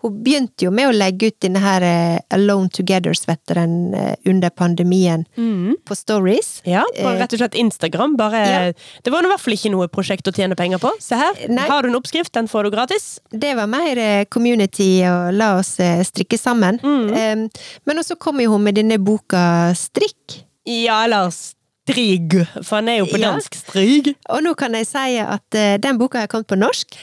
[0.06, 5.24] Hun begynte jo med å legge ut denne her eh, Alone Together-svetteren eh, under pandemien
[5.86, 6.60] på Stories.
[6.70, 8.14] Ja, på rett og slett Instagram.
[8.20, 8.60] Bare, Ja.
[9.04, 10.92] Det var i hvert fall ikke noe prosjekt å tjene penger på.
[11.02, 11.66] Se her, Nei.
[11.70, 13.08] har du en oppskrift, den får du gratis.
[13.32, 16.80] Det var mer eh, community og la oss eh, strikke sammen.
[16.86, 17.50] Mm.
[17.86, 20.42] men også kom jo hun med denne boka Strikk.
[20.66, 23.32] Ja, eller strig, for han er jo på Ja.
[23.34, 24.14] dansk strig.
[24.30, 26.96] Og nå kan jeg si at eh, den boka har kommet på norsk,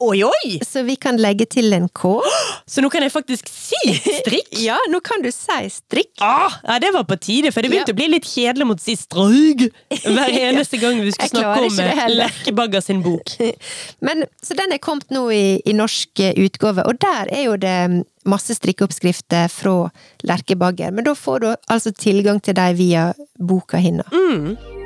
[0.00, 0.60] Oi, oi!
[0.62, 2.20] så vi kan legge til en K.
[2.70, 4.52] Så nå kan jeg faktisk si strikk.
[4.68, 6.12] Ja, nå kan du si strikk.
[6.22, 7.96] Ah, ja, det var på tide, for det begynte Ja.
[7.96, 9.64] å bli litt kjedelig mot å si strug
[10.04, 12.04] hver eneste gang vi skulle snakke om eh.
[12.14, 13.34] Lerkebagger sin bok.
[14.06, 17.58] Men, så den er kommet nå i, i norsk eh, utgave, og der er jo
[17.58, 19.88] det mm, masse strikkeoppskrifter fra
[20.22, 20.94] Lerkebagger.
[20.94, 24.06] Men da får du altså tilgang til dem via boka hennes.
[24.14, 24.77] Mm.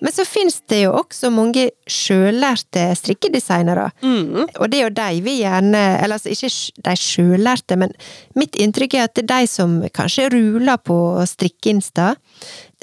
[0.00, 3.90] Men så finnes det jo også mange sjøllærte strikkedesignere.
[4.02, 4.46] Mm.
[4.46, 6.50] Og det er jo de vi gjerne Eller altså ikke
[6.86, 7.92] de sjøllærte, men
[8.38, 10.96] mitt inntrykk er at det er de som kanskje ruler på
[11.28, 12.14] strikkeinsta.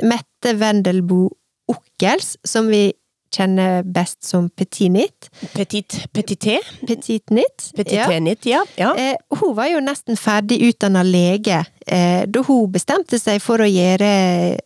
[0.05, 1.33] Mette Wendelboe
[1.67, 2.93] Okkels, som vi
[3.33, 5.29] kjenner best som Petit Knit.
[5.53, 6.59] Petit, petité?
[6.87, 8.45] Petit Knit.
[8.45, 8.63] Ja.
[8.75, 8.93] ja.
[8.97, 13.67] Eh, hun var jo nesten ferdig utdanna lege eh, da hun bestemte seg for å
[13.67, 14.09] gjøre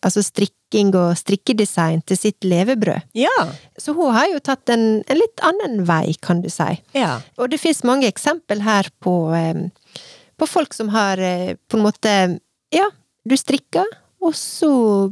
[0.02, 0.24] altså
[0.72, 3.04] strikking og strikkedesign til sitt levebrød.
[3.14, 3.52] Ja.
[3.78, 6.80] Så hun har jo tatt en, en litt annen vei, kan du si.
[6.94, 7.22] ja.
[7.38, 9.68] Og det finnes mange eksempel her på, eh,
[10.38, 12.40] på folk som har eh, på en måte
[12.72, 12.88] Ja,
[13.28, 13.86] du strikker,
[14.22, 15.12] og så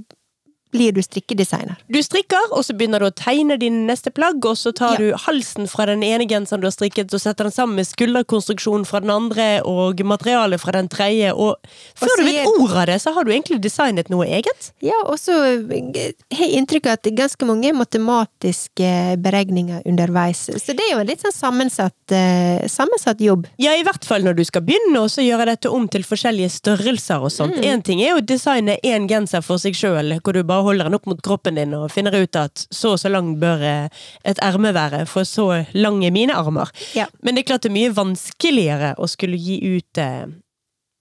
[0.71, 1.75] blir du strikkedesigner.
[1.89, 4.97] Du strikker, og så begynner du å tegne din neste plagg, og så tar Ja.
[4.97, 8.85] du halsen fra den ene genseren du har strikket, og setter den sammen med skulderkonstruksjonen
[8.85, 11.57] fra den andre, og materialet fra den tredje, og
[11.95, 14.71] før og du vet ordet av det, så har du egentlig designet noe eget.
[14.81, 18.91] Ja, og så eh, har jeg inntrykk av at det er ganske mange matematiske
[19.23, 20.45] beregninger underveis.
[20.53, 23.47] Så det er jo en litt sånn sammensatt, eh, sammensatt jobb.
[23.57, 27.21] Ja, i hvert fall når du skal begynne å gjøre dette om til forskjellige størrelser
[27.25, 27.57] og sånt.
[27.63, 30.89] Én ting er jo å designe én genser for seg sjøl, hvor du bare holder
[30.89, 34.05] den opp mot kroppen din og finner ut at så og så lang bør eh,
[34.27, 36.71] et erme være, for så lang er mine armer.
[36.97, 37.07] Ja.
[37.23, 40.25] Men det er klart det er mye vanskeligere å skulle gi ut eh,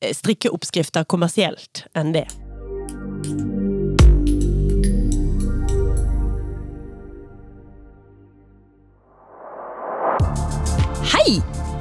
[0.04, 2.28] strikkeoppskrifter kommersielt enn det.
[11.08, 11.57] Hei!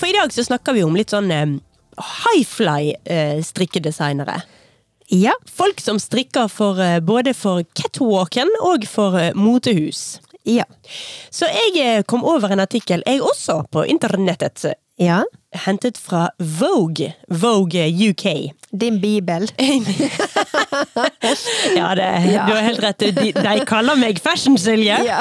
[0.00, 1.58] For i dag så snakker vi om litt sånn eh,
[2.00, 3.42] high-fly eh.
[5.12, 10.20] Ja, Folk som strikker for, eh, både for catwalken og for eh, motehus.
[10.48, 10.64] ja,
[11.30, 14.64] Så jeg kom over en artikkel, jeg også, på internettet.
[15.00, 15.22] Ja.
[15.64, 17.08] Hentet fra Vogue.
[17.26, 18.52] Vogue UK.
[18.70, 19.48] Din bibel.
[21.76, 22.46] Ja, det, Ja.
[22.46, 22.98] du har helt rett.
[22.98, 24.96] De, de kaller meg Fashion Silje.
[25.06, 25.20] Ja.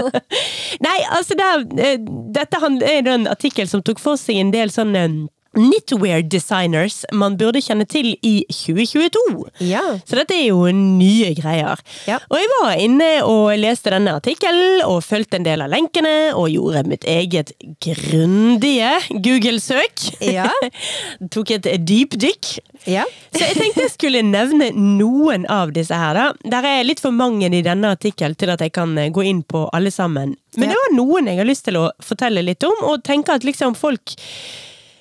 [0.86, 1.98] Nei, altså der, eh,
[2.34, 5.04] Dette er en artikkel som tok for seg en del sånne
[5.56, 9.50] knitwear designers man burde kjenne til i 2022.
[9.66, 9.82] Ja.
[10.06, 11.80] Så dette er jo nye greier.
[12.08, 12.20] Ja.
[12.30, 16.50] Og jeg var inne og leste denne artikkelen, og fulgte en del av lenkene, og
[16.52, 20.06] gjorde mitt eget grundige Google-søk.
[20.24, 20.48] Ja.
[21.34, 22.52] Tok et dypdykk.
[22.88, 23.04] Ja.
[23.34, 26.16] Så jeg tenkte jeg skulle nevne noen av disse her.
[26.16, 26.30] da.
[26.56, 29.42] Der er litt for mange i denne artikkelen til at jeg kan eh, gå inn
[29.42, 30.36] på alle sammen.
[30.58, 33.46] Men det var noen jeg har lyst til å fortelle litt om, og tenke at
[33.46, 34.14] liksom folk,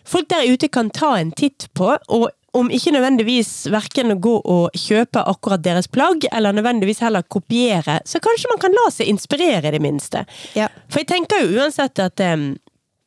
[0.09, 1.95] folk der ute kan ta en titt på.
[2.09, 7.21] og om ikke nødvendigvis verken å gå og kjøpe akkurat deres plagg, eller nødvendigvis heller
[7.21, 10.23] kopiere, så kanskje man kan la seg inspirere, i det minste.
[10.57, 10.65] Ja.
[10.89, 12.55] For jeg tenker jo uansett at um,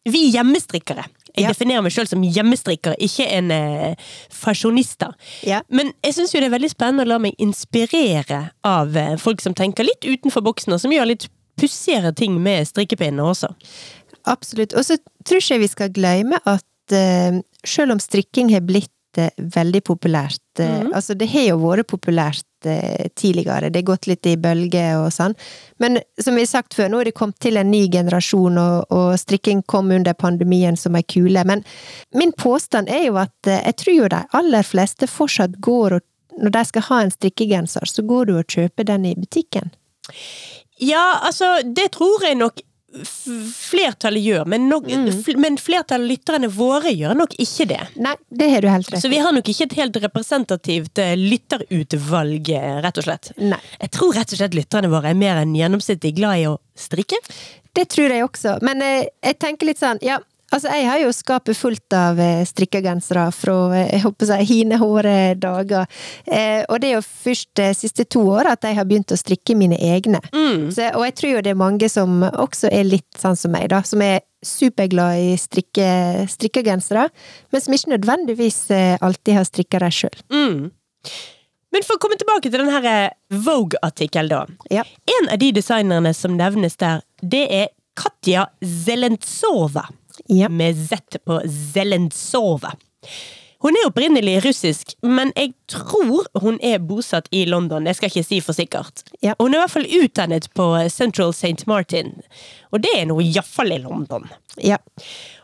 [0.07, 1.49] vi hjemmestrikkere Jeg Ja.
[1.49, 3.95] definerer meg sjøl som hjemmestrikker, ikke en eh,
[4.31, 5.15] fasjonista.
[5.49, 5.63] Ja.
[5.73, 9.41] Men jeg syns jo det er veldig spennende å la meg inspirere av eh, folk
[9.41, 11.27] som tenker litt utenfor boksen, og som gjør litt
[11.59, 13.49] pussigere ting med strikkepinner også.
[14.29, 14.77] Absolutt.
[14.77, 16.63] Og så tror jeg vi skal glemme at
[16.97, 20.93] eh, selv om strikking har blitt eh, veldig populært mm.
[20.93, 25.33] Altså, det har jo vært populært tidligere, det har gått litt i bølger og sånn,
[25.83, 28.93] men som vi har sagt før, nå er det kommet til en ny generasjon, og,
[28.95, 31.43] og strikking kom under pandemien som ei kule.
[31.49, 31.65] Men
[32.15, 36.07] min påstand er jo at jeg tror jo de aller fleste fortsatt går og
[36.39, 39.73] når de skal ha en strikkegenser, så går du og kjøper den i butikken.
[40.83, 44.89] Ja, altså, det tror jeg nok flertallet gjør, men, nok,
[45.25, 47.81] fl men flertallet av lytterne våre gjør nok ikke det.
[48.05, 51.15] Nei, det har du helt rett Så vi har nok ikke et helt representativt eh,
[51.19, 53.33] lytterutvalg, eh, rett og slett.
[53.41, 53.61] Nei.
[53.81, 57.21] Jeg tror rett og slett lytterne våre er mer enn gjennomsnittlig glad i å strikke.
[57.73, 60.19] Det tror jeg også, men jeg, jeg tenker litt sånn, ja,
[60.53, 64.79] altså jeg har jo skapet fullt av eh, strikkegensere fra, eh, jeg håper jeg, hine
[64.81, 65.89] hårde dager,
[66.27, 69.19] eh, og det er jo først de siste to åra at jeg har begynt å
[69.21, 70.21] strikke mine egne.
[70.73, 73.71] Så, og jeg tror jo det er mange som også er litt sånn som meg,
[73.73, 75.89] da, som er superglad i strikke,
[76.31, 77.07] strikkegensere,
[77.53, 80.25] men som ikke nødvendigvis eh, alltid har strikka dem sjøl.
[80.35, 80.73] Mm.
[81.73, 83.13] Men for å komme tilbake til den eh,
[83.47, 84.73] Vogue-artikkelen, da.
[84.83, 84.85] Ja.
[85.21, 89.87] En av de designerne som nevnes der, det er Katja Zelentsova.
[90.29, 90.49] Ja.
[90.49, 92.75] med Z på Zelensova.
[93.63, 97.87] Hun er opprinnelig russisk, men jeg tror hun er bosatt i London.
[97.87, 99.05] Jeg skal ikke si for sikkert.
[99.23, 99.37] Ja.
[99.39, 101.69] Hun er i hvert fall utdannet på Central St.
[101.71, 102.17] Martin,
[102.75, 104.27] og det er nå iallfall i London.
[104.59, 104.81] Ja.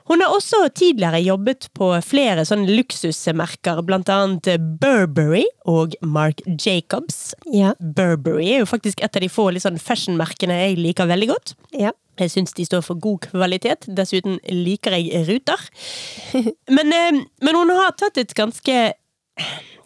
[0.08, 4.48] Hun har også tidligere jobbet på flere sånne luksusmerker, blant annet
[4.80, 7.34] Burberry og Marc Jacobs.
[7.52, 7.74] Ja.
[7.78, 11.54] Burberry er jo faktisk et av de få litt sånn fashionmerkene jeg liker veldig godt.
[11.76, 11.92] Ja.
[12.18, 13.86] Jeg syns de står for god kvalitet.
[13.94, 15.68] Dessuten liker jeg ruter.
[16.76, 18.78] Men, eh, men hun har tatt et ganske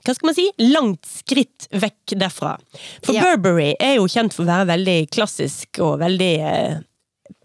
[0.02, 2.56] hva skal man si, langt skritt vekk derfra.
[3.04, 3.22] For Ja.
[3.22, 6.80] Burberry er jo kjent for å være veldig klassisk og veldig eh,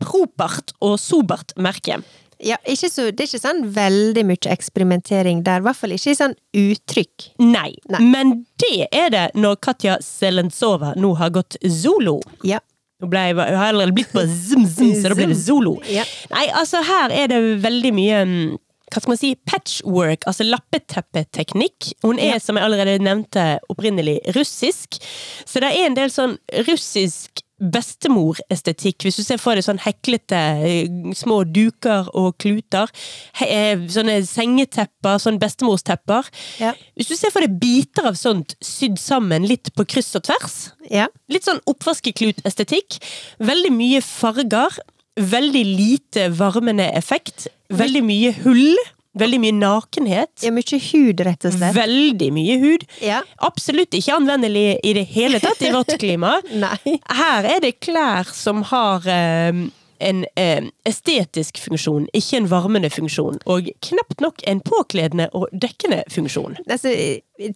[0.01, 1.99] propert og sobert merke.
[2.43, 6.19] Ja så, det er ikke sånn veldig mye eksperimentering der, i hvert fall ikke i
[6.19, 7.29] sånn uttrykk.
[7.41, 7.71] Nei.
[7.89, 8.01] Nei.
[8.13, 12.19] Men det er det når Katja Selensova nå har gått solo.
[12.45, 12.61] Ja.
[13.01, 15.75] Hun, ble har allerede blitt på zoom, zoom, så da blir det solo.
[15.89, 16.05] Ja.
[16.33, 18.55] Nei, altså her er det veldig mye mm,
[18.87, 21.91] hva skal man si, patchwork, altså lappeteppeteknikk.
[22.05, 22.39] Hun er, Ja.
[22.39, 24.97] som jeg allerede nevnte, opprinnelig russisk.
[25.45, 30.41] Så det er en del sånn russisk bestemorestetikk, hvis du ser for deg sånn heklete
[30.67, 32.91] eh, små duker og kluter.
[33.39, 36.29] He, eh, sånne sengetepper, sånn bestemorstepper.
[36.61, 36.73] Ja.
[36.97, 40.57] Hvis du ser for deg biter av sånt sydd sammen litt på kryss og tvers.
[40.93, 41.07] Ja.
[41.33, 42.99] Litt sånn oppvaskeklut-estetikk.
[43.43, 44.77] Veldig mye farger.
[45.17, 47.47] Veldig lite varmende effekt.
[47.73, 48.77] Veldig mye hull.
[49.19, 50.31] Veldig mye nakenhet.
[50.45, 51.75] ja mye hud, rett og slett.
[51.77, 52.85] Veldig mye hud.
[53.03, 53.21] Ja.
[53.43, 56.37] Absolutt ikke anvendelig i det hele tatt i vårt klima.
[57.21, 59.67] Her er det klær som har um,
[59.99, 63.39] en um, estetisk funksjon, ikke en varmende funksjon.
[63.49, 66.59] Og knapt nok en påkledende og dekkende funksjon.
[66.69, 66.91] Altså,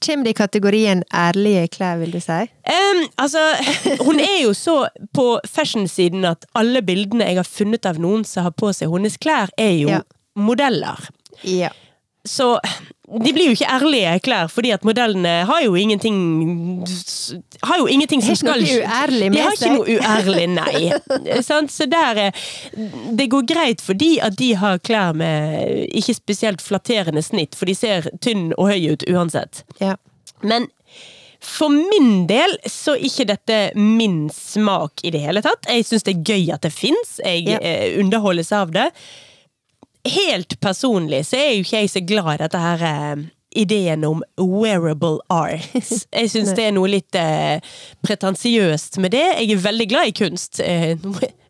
[0.01, 2.39] kommer det i kategorien ærlige klær, vil du si?
[2.65, 3.43] Um, altså,
[4.01, 4.79] hun er jo så
[5.13, 9.17] på fashion-siden at alle bildene jeg har funnet av noen som har på seg hennes
[9.21, 10.01] klær, er jo Ja.
[10.35, 10.97] modeller.
[11.43, 11.69] Ja.
[12.25, 12.59] Så
[13.25, 16.85] de blir jo ikke ærlige klær, fordi at modellene har jo ingenting
[17.65, 21.41] Har jo ingenting som Ikke noe skal uærlig De har ikke noe uærlig, nei.
[21.75, 22.43] Så der er
[23.17, 27.75] Det går greit fordi at de har klær med ikke spesielt flatterende snitt, for de
[27.75, 29.63] ser tynn og høy ut uansett.
[29.81, 29.95] Ja.
[30.45, 30.69] Men
[31.41, 35.65] for min del så er ikke dette min smak i det hele tatt.
[35.67, 37.17] Jeg syns det er gøy at det fins.
[37.25, 37.57] Jeg Ja.
[37.65, 38.91] eh, underholdes av det.
[40.07, 43.23] Helt personlig så er jo ikke jeg så glad i dette her eh,
[43.61, 46.07] ideen om wearable arts.
[46.15, 47.59] Jeg syns det er noe litt eh,
[48.05, 49.25] pretensiøst med det.
[49.41, 50.61] Jeg er veldig glad i kunst.
[50.63, 50.95] Eh,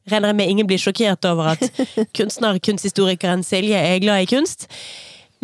[0.09, 1.81] regner jeg med ingen blir sjokkert over at
[2.17, 4.67] kunstner, kunsthistorikeren Silje er glad i kunst.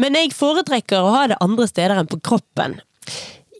[0.01, 2.79] Men jeg foretrekker å ha det andre steder enn på kroppen.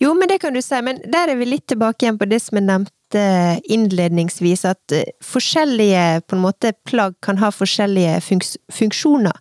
[0.01, 2.41] Jo, men det kan du si, men der er vi litt tilbake igjen på det
[2.43, 8.55] som jeg nevnte innledningsvis, at eh, forskjellige på en måte plagg kan ha forskjellige funks
[8.73, 9.35] funksjoner.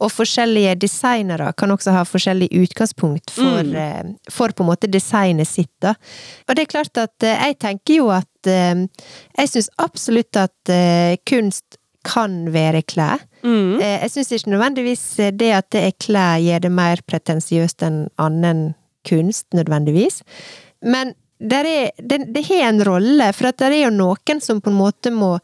[0.00, 4.14] Og forskjellige designere kan også ha forskjellig utgangspunkt for, mm.
[4.32, 5.92] for på en måte designet sitt, da.
[6.48, 8.86] Og det er klart at eh, jeg tenker jo at eh,
[9.36, 13.20] Jeg syns absolutt at eh, kunst kan være klær.
[13.44, 13.76] Mm.
[13.80, 15.02] Jeg syns ikke nødvendigvis
[15.36, 18.70] det at det er klær gjør det mer pretensiøst enn annen
[19.04, 20.22] kunst, nødvendigvis.
[20.80, 21.92] Men det,
[22.28, 25.36] det har en rolle, for det er jo noen som på en måte må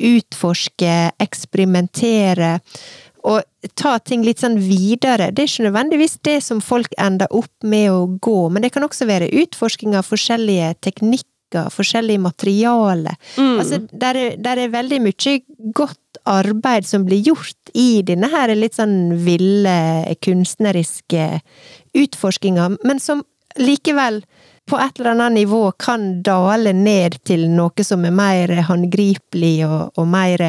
[0.00, 2.58] utforske, eksperimentere,
[3.28, 3.42] og
[3.76, 5.28] ta ting litt sånn videre.
[5.32, 8.86] Det er ikke nødvendigvis det som folk ender opp med å gå, men det kan
[8.86, 13.18] også være utforsking av forskjellige teknikker, forskjellige materialer.
[13.36, 15.36] Altså, der er, der er veldig mye
[15.76, 19.76] godt arbeid som blir gjort i denne her litt sånn ville,
[20.24, 21.26] kunstneriske
[22.00, 23.24] utforskinga, men som
[23.60, 24.22] likevel
[24.70, 29.98] på et eller annet nivå kan dale ned til noe som er mer håndgripelig og,
[29.98, 30.44] og mer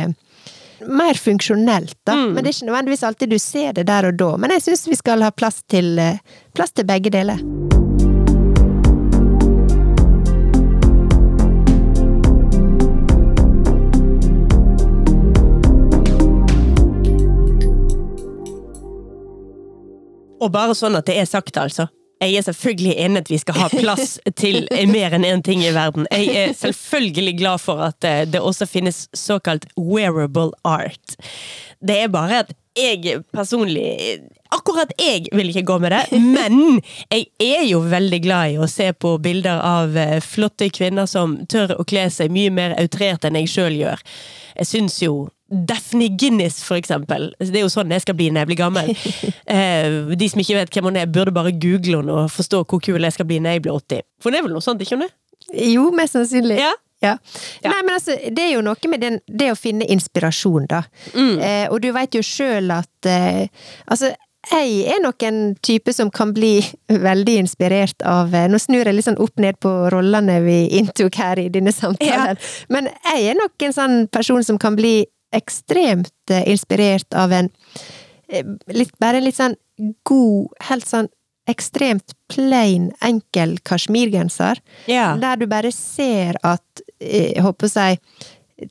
[0.82, 2.16] mer funksjonelt, da.
[2.16, 4.32] Men det er ikke nødvendigvis alltid du ser det der og da.
[4.42, 5.94] Men jeg syns vi skal ha plass til,
[6.58, 7.42] plass til begge deler.
[20.42, 21.92] Og bare sånn at det er sagt, altså.
[22.22, 25.74] Jeg er selvfølgelig enig at vi skal ha plass til mer enn én ting i
[25.74, 26.06] verden.
[26.14, 31.18] Jeg er selvfølgelig glad for at eh, det også finnes såkalt wearable art.
[31.82, 37.30] Det er bare at jeg personlig Akkurat jeg vil ikke gå med det, men jeg
[37.40, 41.78] er jo veldig glad i å se på bilder av eh, flotte kvinner som tør
[41.80, 44.04] å kle seg mye mer outrert enn jeg sjøl gjør.
[44.58, 45.14] Jeg syns jo
[45.52, 47.32] Daphne Guinness, for eksempel.
[47.40, 48.94] Det er jo sånn jeg skal bli når jeg blir gammel.
[49.52, 52.80] Eh, de som ikke vet hvem hun er, burde bare google henne og forstå hvor
[52.84, 54.06] kul jeg skal bli når jeg blir 80.
[54.24, 55.10] For hun er vel noe sånt, ikke hun det?
[55.74, 56.62] Jo, mest sannsynlig.
[56.62, 56.72] Ja.
[57.02, 57.18] Ja.
[57.64, 57.72] Ja.
[57.74, 60.84] Nei, men altså, det er jo noe med den, det å finne inspirasjon, da.
[61.18, 63.48] Eh, og du veit jo sjøl at eh,
[63.92, 64.14] Altså,
[64.50, 66.60] jeg er nok en type som kan bli
[67.10, 71.18] veldig inspirert av eh, Nå snur jeg litt sånn opp ned på rollene vi inntok
[71.22, 72.40] her i denne samtalen.
[72.74, 75.02] Men jeg er nok en sånn person som kan bli
[75.36, 77.50] ekstremt eh, inspirert av en
[78.30, 79.58] eh, litt, Bare en litt sånn
[80.08, 81.10] god, helt sånn
[81.50, 84.62] ekstremt plain, enkel kasjmirgenser.
[84.92, 85.16] Ja.
[85.20, 87.98] Der du bare ser at, eh, jeg håper å si,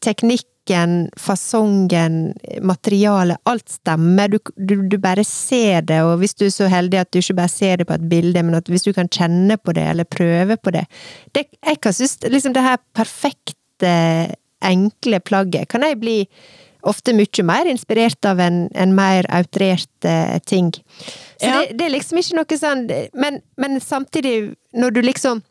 [0.01, 2.21] teknikken, fasongen,
[2.63, 4.31] materialet, alt stemmer.
[4.31, 7.41] Du, du, du bare ser det, og hvis du er så heldig at du ikke
[7.41, 10.09] bare ser det på et bilde, men at hvis du kan kjenne på det, eller
[10.09, 10.87] prøve på det,
[11.35, 16.19] det Jeg kan synes liksom det her perfekte, enkle plagget, kan jeg bli
[16.89, 20.73] ofte mye mer inspirert av en, en mer outrert uh, ting.
[21.41, 21.61] Så Ja.
[21.61, 25.43] det, det er liksom ikke noe sånn men, men samtidig, når du liksom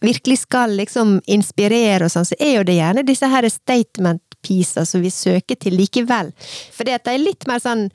[0.00, 4.92] virkelig skal liksom inspirere og sånn, så er jo det gjerne disse her statement pieces
[4.92, 6.32] som vi søker til likevel.
[6.74, 7.86] Fordi det de er litt mer sånn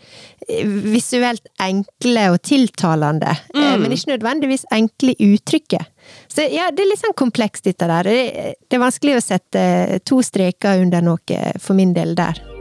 [0.48, 3.78] eh, visuelt enkle og tiltalende, mm.
[3.84, 5.94] men ikke nødvendigvis enkle i uttrykket.
[6.32, 8.08] Så ja, det er litt sånn komplekst dette der.
[8.08, 9.64] Det, det er vanskelig å sette
[10.08, 12.57] to streker under noe for min del der.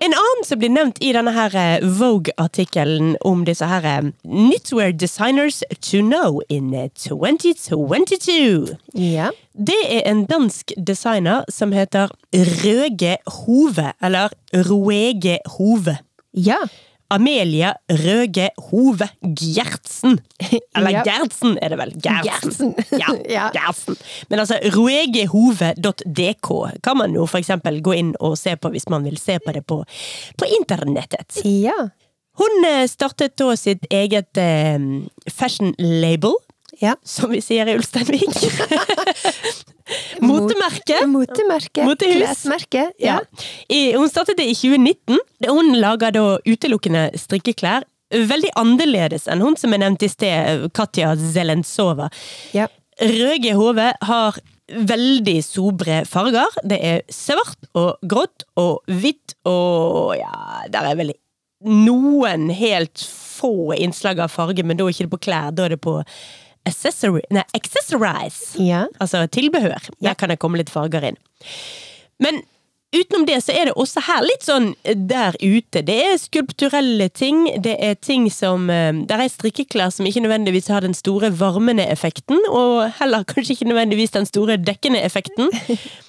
[0.00, 4.92] En annen som blir nevnt i denne her eh, Vogue-artikkelen om disse her eh, knitwear
[4.94, 8.76] designers to know in eh, 2022.
[8.94, 9.32] Ja.
[9.52, 14.30] Det er en dansk designer som heter Røge Hove, eller
[14.70, 15.98] Roege Hove.
[16.32, 16.62] Ja.
[17.10, 20.18] Amelia Røge Hove Gjertsen.
[20.76, 21.06] Eller yep.
[21.08, 21.94] Gjertsen er det vel?
[22.04, 22.74] Gjertsen.
[22.92, 23.46] Ja, Ja.
[23.54, 23.96] Gjertsen.
[24.28, 26.50] Men altså, roegehove.dk
[26.84, 29.54] kan man jo for eksempel gå inn og se på hvis man vil se på
[29.56, 29.80] det på,
[30.38, 31.40] på internettet.
[31.44, 31.76] Ja.
[32.38, 34.78] Hun eh, startet da sitt eget eh,
[35.32, 36.36] fashion label,
[36.78, 36.94] Ja.
[37.02, 38.28] som vi sier i Ulsteinvik.
[40.20, 41.06] Motemerke.
[41.06, 41.84] Motemerke.
[41.84, 42.16] Motehus.
[42.16, 42.90] Klesmerke.
[43.02, 43.18] Ja.
[43.68, 45.18] I, hun startet det i 2019.
[45.48, 47.86] Hun lager da utelukkende strikkeklær.
[48.08, 52.08] Veldig annerledes enn hun som er nevnt i sted, Katja Zelensova.
[52.56, 52.68] Ja.
[52.98, 56.56] Røge Hove har veldig sobre farger.
[56.68, 61.14] Det er svart og grått og hvitt og ja, der er vel
[61.64, 65.74] noen helt få innslag av farge, men da er det ikke på klær, da er
[65.74, 65.98] det på
[66.68, 68.54] accessory, nei, accessorize.
[68.62, 68.84] Ja.
[69.02, 69.90] Altså tilbehør.
[70.04, 71.18] Der kan det komme litt farger inn.
[72.22, 72.42] Men
[72.94, 74.70] utenom det så er det også her litt sånn
[75.08, 75.82] der ute.
[75.84, 77.44] Det er skulpturelle ting.
[77.62, 81.84] Det er ting som eh, Der er strikkeklær som ikke nødvendigvis har den store varmende
[81.92, 85.50] effekten, og heller kanskje ikke nødvendigvis den store dekkende effekten.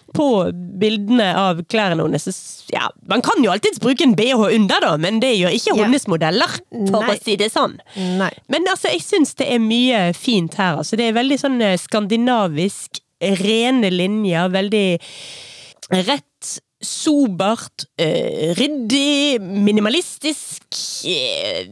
[0.10, 0.50] På
[0.82, 2.26] bildene av klærne hennes.
[2.74, 5.90] Ja, man kan jo alltids bruke en bh under, da, men det gjør ikke Ja.
[6.10, 7.14] modeller, for Nei.
[7.14, 7.76] å si det sånn.
[8.18, 8.32] Nei.
[8.50, 10.80] Men altså, jeg syns det er mye fint her.
[10.82, 14.88] Altså, det er veldig sånn eh, skandinavisk, rene linjer, veldig
[16.08, 20.64] rett, sobert, eh, ryddig, minimalistisk
[21.06, 21.68] eh,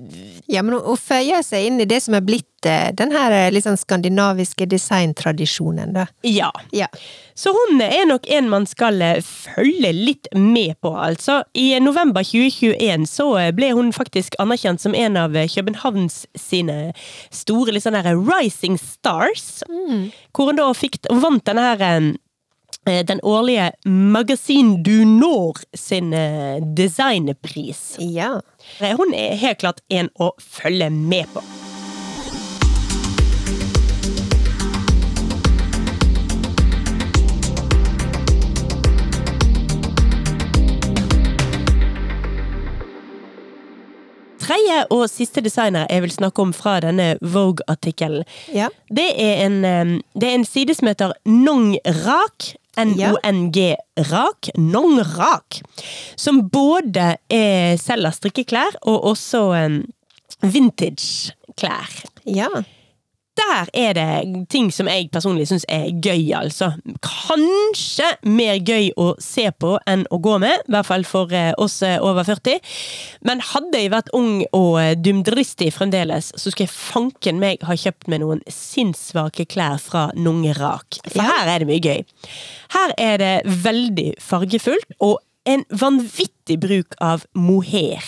[0.52, 3.78] Ja, men hun føyer seg inn i det som er blitt eh, den her liksom,
[3.80, 6.08] skandinaviske designtradisjonen, da.
[6.28, 6.52] Ja.
[6.76, 6.90] Ja.
[7.40, 11.40] Så hun er nok en man skal eh, følge litt med på, altså.
[11.56, 16.92] I november 2021 så eh, ble hun faktisk anerkjent som en av Københavns sine
[17.32, 19.64] store litt sånn her Rising Stars.
[20.36, 22.16] Hvor hun da fikk, vant denne her
[22.88, 27.96] den årlige Magasin du Nord sin eh, designpris.
[28.00, 28.38] Ja.
[28.80, 31.44] Eh, Hun er helt klart en å følge med på.
[44.38, 48.24] Tredje og siste designer jeg vil snakke om fra denne Vogue-artikkelen,
[48.54, 48.70] Ja.
[48.90, 52.56] det en, eh, det er en side som heter Nong Rak.
[52.78, 53.76] N-O-N-G
[54.12, 54.52] Rak.
[54.58, 55.62] Nong Rak.
[56.20, 59.78] Som både er, selger strikkeklær og også eh,
[60.46, 62.02] vintage-klær.
[62.30, 62.50] Ja.
[63.38, 66.72] Der er det ting som jeg personlig syns er gøy, altså.
[67.06, 71.52] Kanskje mer gøy å se på enn å gå med, i hvert fall for eh,
[71.62, 72.58] oss eh, over 40.
[73.28, 77.78] Men hadde jeg vært ung og eh, dumdristig fremdeles, så skulle jeg fanken meg ha
[77.78, 81.02] kjøpt meg noen sinnssvake klær fra Nungerak.
[81.06, 82.04] For her er det mye gøy.
[82.74, 83.34] Her er det
[83.64, 88.04] veldig fargefullt, og en vanvittig bruk av mohair.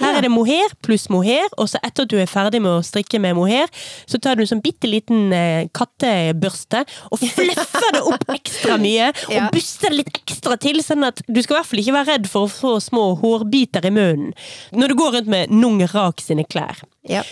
[0.00, 2.84] Her er det mohair pluss mohair, og så etter at du er ferdig med å
[2.86, 3.70] strikke med mohair,
[4.10, 9.10] så tar du en sånn bitte liten eh, kattebørste og fluffer det opp ekstra mye,
[9.30, 12.10] og buster det litt ekstra til, sånn at du skal i hvert fall ikke være
[12.14, 14.34] redd for å få små hårbiter i munnen
[14.74, 16.82] når du går rundt med Nung Rak sine klær.
[17.08, 17.22] Ja.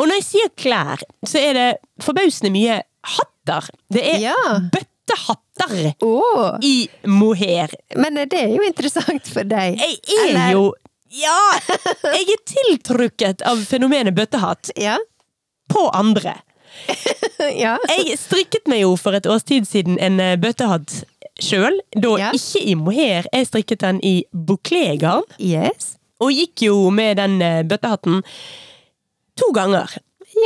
[0.00, 1.66] Og når jeg sier klær, så er det
[2.02, 2.80] forbausende mye
[3.18, 3.68] hatter.
[3.92, 4.34] Det er Ja.
[4.72, 5.40] bøttehatter
[6.02, 6.58] Å!
[6.64, 7.70] i mohair.
[7.96, 9.78] Men det er jo interessant for deg.
[9.78, 10.74] Jeg er Eller- jo
[11.12, 11.36] Ja!
[12.14, 14.96] Jeg er tiltrukket av fenomenet bøttehatt Ja.
[15.68, 16.38] på andre.
[17.64, 17.76] ja.
[17.88, 21.02] Jeg strikket meg jo for et års tid siden en eh, bøttehatt
[21.42, 21.76] sjøl.
[21.94, 22.30] Da Ja.
[22.32, 25.24] ikke i mohair, jeg strikket den i bouclé-garn.
[25.38, 25.98] Yes.
[26.22, 28.22] Og gikk jo med den eh, bøttehatten
[29.36, 29.92] to ganger.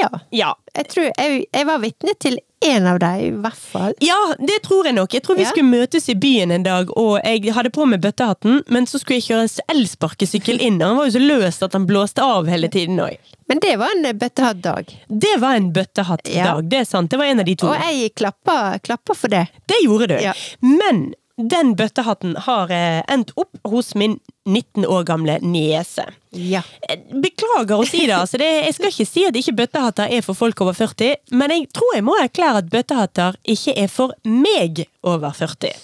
[0.00, 0.08] Ja.
[0.34, 0.54] Ja.
[0.74, 3.94] Jeg tror jeg, jeg var vitne til én av dem, i hvert fall.
[4.00, 5.12] ja, det tror jeg nok.
[5.12, 5.50] Jeg tror vi Ja.
[5.50, 9.20] skulle møtes i byen en dag, og jeg hadde på meg bøttehatten, men så skulle
[9.20, 12.68] jeg kjøre elsparkesykkel inn, og han var jo så løst at han blåste av hele
[12.68, 13.18] tiden òg.
[13.48, 14.86] Men det var en bøttehattdag.
[15.08, 16.60] Det var en bøttehattdag, Ja.
[16.60, 17.10] det er sant.
[17.10, 17.68] Det var en av de to.
[17.68, 19.48] Og jeg klappa, klappa for det.
[19.68, 20.18] Det gjorde du.
[20.22, 20.32] Ja.
[20.62, 24.18] Men den bøttehatten har eh, endt opp hos min
[24.48, 26.06] 19 år gamle niese.
[26.30, 26.62] Ja.
[26.88, 30.24] Eh, Beklager å si det, altså det, jeg skal ikke si at ikke bøttehatter er
[30.24, 34.16] for folk over 40, men jeg tror jeg må erklære at bøttehatter ikke er for
[34.24, 35.76] meg over 40.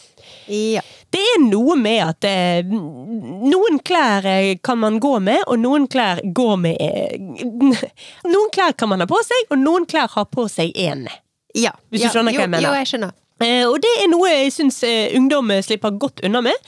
[0.46, 0.82] Ja.
[1.12, 5.86] Det er noe med at eh, noen klær eh, kan man gå med, og noen
[5.92, 7.44] klær går med eh,
[8.32, 11.04] Noen klær kan man ha på seg, og noen klær har på seg én.
[11.54, 11.74] ja.
[11.92, 12.14] Hvis du ja.
[12.16, 12.70] skjønner hva jeg mener.
[12.70, 13.18] Jo, jeg skjønner.
[13.42, 16.58] Eh, og det er noe jeg syns eh, ungdom slipper godt unna med,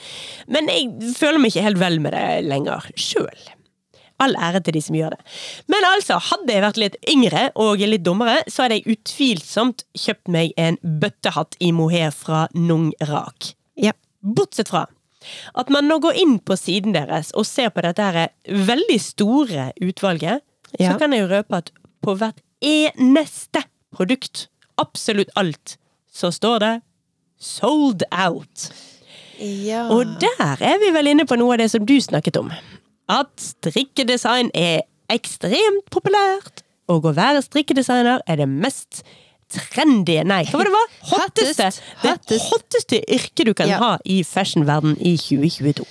[0.51, 3.45] men jeg føler meg ikke helt vel med det lenger sjøl.
[4.23, 5.23] All ære til de som gjør det.
[5.67, 10.31] Men altså, hadde jeg vært litt yngre og litt dummere, så hadde jeg utvilsomt kjøpt
[10.31, 13.51] meg en bøttehatt i mohair fra Nung Rak.
[13.75, 13.91] Ja.
[14.23, 14.85] Bortsett fra
[15.57, 19.71] at man nå går inn på siden deres og ser på dette her veldig store
[19.81, 20.43] utvalget,
[20.79, 20.91] Ja.
[20.91, 21.71] så kan jeg jo røpe at
[22.03, 23.63] på hvert eneste
[23.95, 24.47] produkt,
[24.77, 25.77] absolutt alt,
[26.15, 26.73] så står det
[27.41, 28.69] 'sold out'.
[29.39, 29.89] ja.
[29.91, 32.51] Og der er vi vel inne på noe av det som du snakket om.
[33.09, 39.03] At strikkedesign er ekstremt populært, og å være strikkedesigner er det mest
[39.51, 40.87] trendy Nei, hva var det var?
[41.11, 41.67] Hotteste!
[42.01, 42.29] Hottest.
[42.29, 43.77] Det hotteste yrket du kan Ja.
[43.77, 45.85] ha i fashionverden i 2022.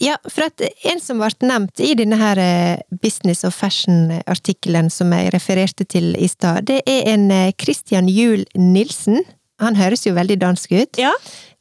[0.00, 5.12] Ja, for at en som ble nevnt i denne her eh, business og fashion-artikkelen som
[5.14, 9.22] jeg refererte til i stad, det er en eh, Christian Juel Nilsen.
[9.60, 10.98] Han høres jo veldig dansk ut.
[11.00, 11.12] Ja.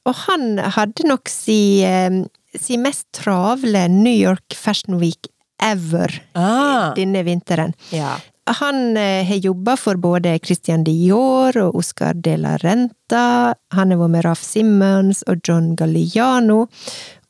[0.06, 2.24] Og han hadde nok si, eh,
[2.56, 5.28] si mest travle New York Fashion Week
[5.62, 6.94] ever Ah.
[6.96, 7.74] denne vinteren.
[7.92, 8.18] ja.
[8.48, 13.56] Han eh, har jobba for både Christian Dior og Oscar de la Renta.
[13.74, 16.68] Han har vært med Raf Simmons og John Galliano.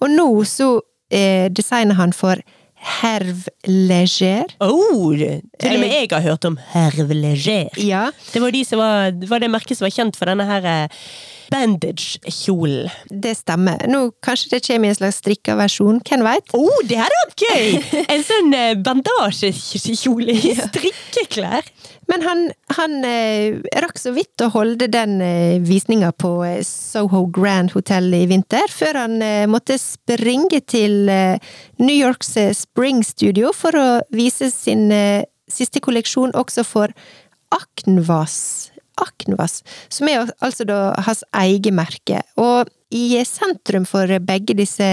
[0.01, 2.35] Og nå så eh, designer han for
[2.85, 4.51] Herve Leger.
[4.61, 7.71] Oh, til og med jeg har hørt om Herve Leger.
[7.81, 10.67] Ja, Det var, de som var, var det merket som var kjent for denne her
[10.69, 11.05] eh,
[11.51, 12.89] bandage-kjolen.
[13.09, 13.85] det stemmer.
[13.89, 16.55] Nå kanskje det kommer i en slags strikka versjon, hvem veit?
[16.57, 18.01] Oh, det hadde vært gøy!
[18.15, 21.69] En sånn eh, bandasjekjole i strikkeklær.
[22.07, 22.43] Men han,
[22.77, 28.11] han eh, rakk så vidt å holde den eh, visninga på eh, Soho Grand Hotel
[28.13, 31.41] i vinter, før han eh, måtte springe til eh,
[31.81, 34.87] New Yorks Spring Studio for å vise sin
[35.51, 36.93] siste kolleksjon også for
[37.53, 38.71] Aknvas.
[39.01, 42.21] Aknvas, som er altså da hans eget merke.
[42.37, 44.87] Og i sentrum for begge disse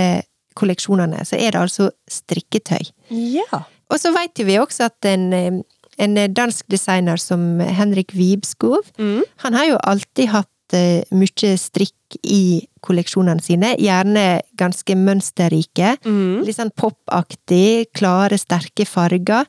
[0.59, 2.91] kolleksjonene så er det altså strikketøy.
[3.11, 3.63] Ja.
[3.93, 5.63] Og så vet jo vi også at en,
[5.99, 9.23] en dansk designer som Henrik Vibskov, Mm.
[9.45, 15.97] han har jo alltid hatt eh, mye strikk i kolleksjonene sine, gjerne ganske mønsterrike.
[16.05, 16.43] Mm.
[16.47, 19.49] Litt sånn popaktig, klare, sterke farger.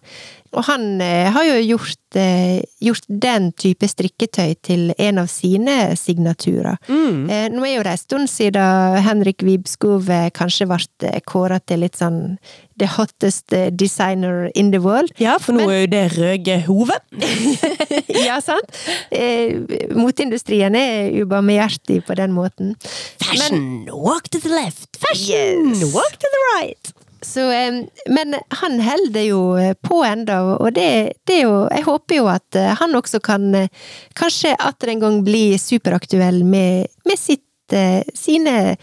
[0.53, 5.95] Og han eh, har jo gjort, eh, gjort den type strikketøy til en av sine
[5.97, 6.77] signaturer.
[6.85, 7.23] Mm.
[7.25, 11.83] Eh, nå er jo det en stund siden Henrik Vibskov eh, kanskje ble kåra til
[11.85, 12.37] litt sånn
[12.77, 15.11] the hottest designer in the world.
[15.21, 16.97] Ja, for nå er jo det Røge Hove.
[18.27, 18.77] ja, sant?
[19.13, 19.61] Eh,
[19.93, 22.73] moteindustrien er ubarmhjertig på den måten.
[23.23, 24.97] Fashion, walk to the left.
[24.99, 25.93] Fashion, Yes.
[25.93, 26.93] walk to the right.
[27.23, 27.39] Så,
[28.11, 32.25] men han holder jo eh, på enda, og det, det er jo Jeg håper jo
[32.27, 33.67] at eh, han også kan eh,
[34.19, 37.39] kanskje atter en gang bli superaktuell med, med sitt
[38.13, 38.75] sine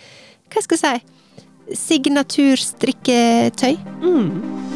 [0.51, 3.76] Hva skal jeg si Signaturstrikketøy.
[4.03, 4.70] Mm.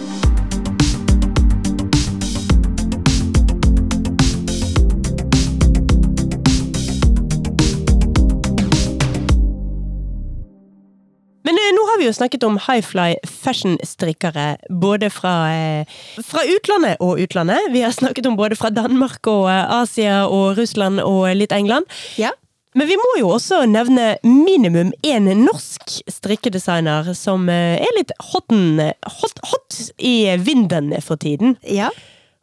[12.05, 15.87] Vi jo snakket om highfly fashion-strikkere både fra, eh,
[16.21, 17.71] fra utlandet og utlandet.
[17.73, 21.89] Vi har snakket om både fra Danmark og eh, Asia og Russland og litt England.
[22.21, 22.35] Ja.
[22.75, 28.83] Men vi må jo også nevne minimum én norsk strikkedesigner som eh, er litt hotten,
[29.21, 31.57] hot, hot i vinden for tiden.
[31.63, 31.89] Ja.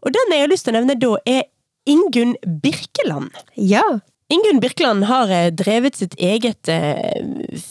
[0.01, 1.45] Og den jeg har lyst til å nevne da, er
[1.85, 2.33] Ingunn
[2.63, 3.29] Birkeland.
[3.57, 3.83] Ja.
[4.31, 7.19] Ingunn Birkeland har eh, drevet sitt eget eh,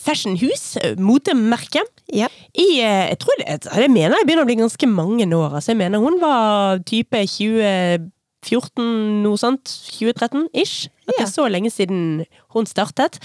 [0.05, 1.83] fashionhus, eh, motemerke,
[2.13, 2.27] Ja.
[2.59, 5.55] i Jeg tror det, jeg mener jeg begynner å bli ganske mange år.
[5.57, 9.65] Altså, jeg mener hun var type 2014, noe sånt.
[9.95, 10.89] 2013-ish.
[11.07, 13.21] At det er så lenge siden hun startet.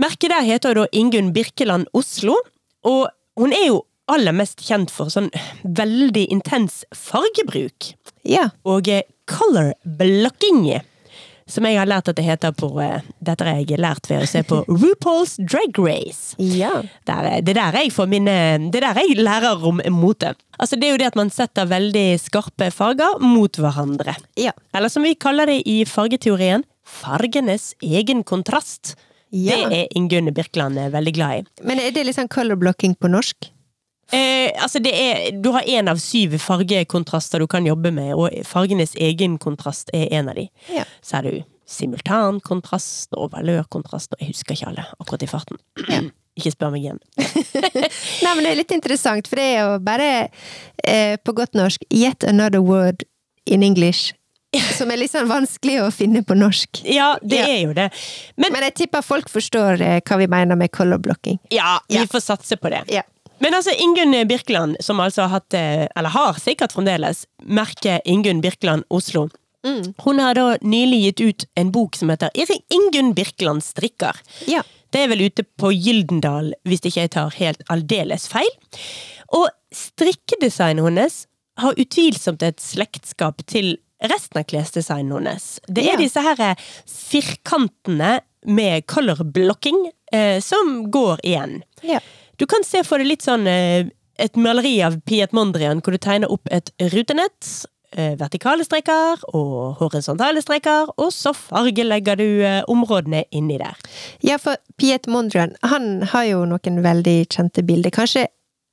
[0.00, 2.36] Merket der heter da Ingunn Birkeland Oslo,
[2.86, 3.08] og
[3.38, 5.28] hun er jo aller mest kjent for sånn
[5.64, 7.92] veldig intens fargebruk
[8.26, 8.48] Ja.
[8.64, 8.88] og
[9.30, 10.80] color blocking.
[11.50, 14.28] Som jeg har lært at det heter på eh, Dette har jeg lært ved å
[14.30, 16.36] se på RuPaul's Drag Race.
[16.38, 16.70] Ja.
[17.08, 18.34] Der, er- det er der jeg får mine
[18.72, 20.34] Det er der jeg lærer om mote.
[20.62, 24.14] Altså Det er jo det at man setter veldig skarpe farger mot hverandre.
[24.38, 24.52] Ja.
[24.74, 28.94] Eller som vi kaller det i fargeteorien, fargenes egen kontrast.
[29.32, 29.56] Ja.
[29.56, 31.44] Det er Ingunn Birkeland eh, veldig glad i.
[31.66, 33.48] Men er det litt sånn color blocking på norsk?
[34.12, 38.28] Eh, altså det er, du har én av syv fargekontraster du kan jobbe med, og
[38.44, 40.48] fargenes egen kontrast er en av de.
[40.68, 40.84] Ja.
[41.00, 41.42] Så er du
[41.72, 45.60] simultankontrast og valørkontrast, og jeg husker ikke alle akkurat i farten.
[46.38, 46.98] ikke spør meg igjen.
[48.24, 50.10] Nei, men det er litt interessant, for det er jo bare,
[50.84, 53.04] eh, på godt norsk, yet another word
[53.46, 54.12] in English.
[54.76, 56.82] Som er litt sånn vanskelig å finne på norsk.
[56.84, 57.46] Ja, det Ja.
[57.48, 57.88] er jo det.
[58.36, 61.38] Men Men jeg tipper folk forstår eh, hva vi mener med color blocking.
[61.50, 62.04] ja, vi Ja.
[62.04, 62.82] får satse på det.
[62.92, 63.02] Ja.
[63.38, 68.40] Men altså, Ingunn Birkeland, som altså har hatt, eh, eller har sikkert fremdeles, merket Ingunn
[68.40, 69.28] Birkeland Oslo.
[69.66, 69.94] Mm.
[70.04, 72.30] Hun har da nylig gitt ut en bok som heter
[72.70, 74.16] Ingunn Birkeland strikker.
[74.46, 74.62] Ja.
[74.92, 78.50] Det er vel ute på Gyldendal, hvis ikke jeg tar helt aldeles feil.
[79.32, 81.26] Og strikkedesignet hennes
[81.62, 85.46] har utvilsomt et slektskap til resten av klesdesignet hennes.
[85.68, 85.96] Det er Ja.
[85.96, 86.54] disse her eh,
[86.86, 91.62] firkantene med color blocking eh, som går igjen.
[91.82, 92.00] Ja.
[92.40, 93.90] Du kan se for deg litt sånn eh,
[94.22, 97.48] et maleri av Piet Mondrian, hvor du tegner opp et rutenett,
[97.96, 103.76] eh, vertikale streker og horisontale streker, og så fargelegger du eh, områdene inni der.
[104.22, 107.94] ja, for Piet Mondrian, han har jo noen veldig kjente bilder.
[107.94, 108.28] Kanskje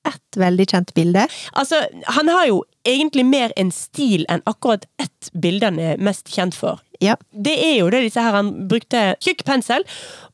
[0.08, 1.28] ett veldig kjent bilde?
[1.54, 1.82] Altså,
[2.16, 6.56] han har jo egentlig mer en stil enn akkurat ett bilde han er mest kjent
[6.56, 6.80] for.
[7.02, 7.16] Ja.
[7.32, 9.86] Det er jo det disse her han brukte tjukk pensel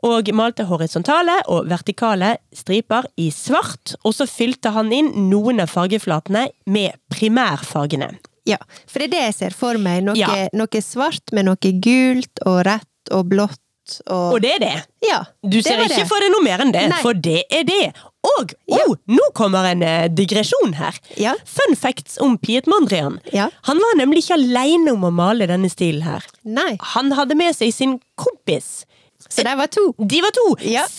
[0.05, 5.69] og malte horisontale og vertikale striper i svart, og så fylte han inn noen av
[5.69, 8.15] fargeflatene med primærfargene.
[8.45, 8.57] Ja,
[8.89, 10.03] for det er det jeg ser for meg.
[10.05, 10.47] Noe, Ja.
[10.53, 13.61] noe svart med noe gult og rett og blått
[14.09, 14.85] og, Og det er det.
[15.05, 16.07] Ja, Du ser det ikke det.
[16.09, 17.01] for deg noe mer enn det, Nei.
[17.03, 17.93] for det er det.
[18.25, 18.79] Og Ja.
[18.87, 20.97] oh, nå kommer en eh, digresjon her.
[21.21, 21.35] Ja.
[21.45, 23.19] Fun facts om Piet Mondrian.
[23.35, 23.49] Ja.
[23.69, 26.25] Han var nemlig ikke aleine om å male denne stilen her.
[26.43, 28.85] Nei, Han hadde med seg sin kompis.
[29.29, 29.93] så de var to.
[29.99, 30.47] De var to.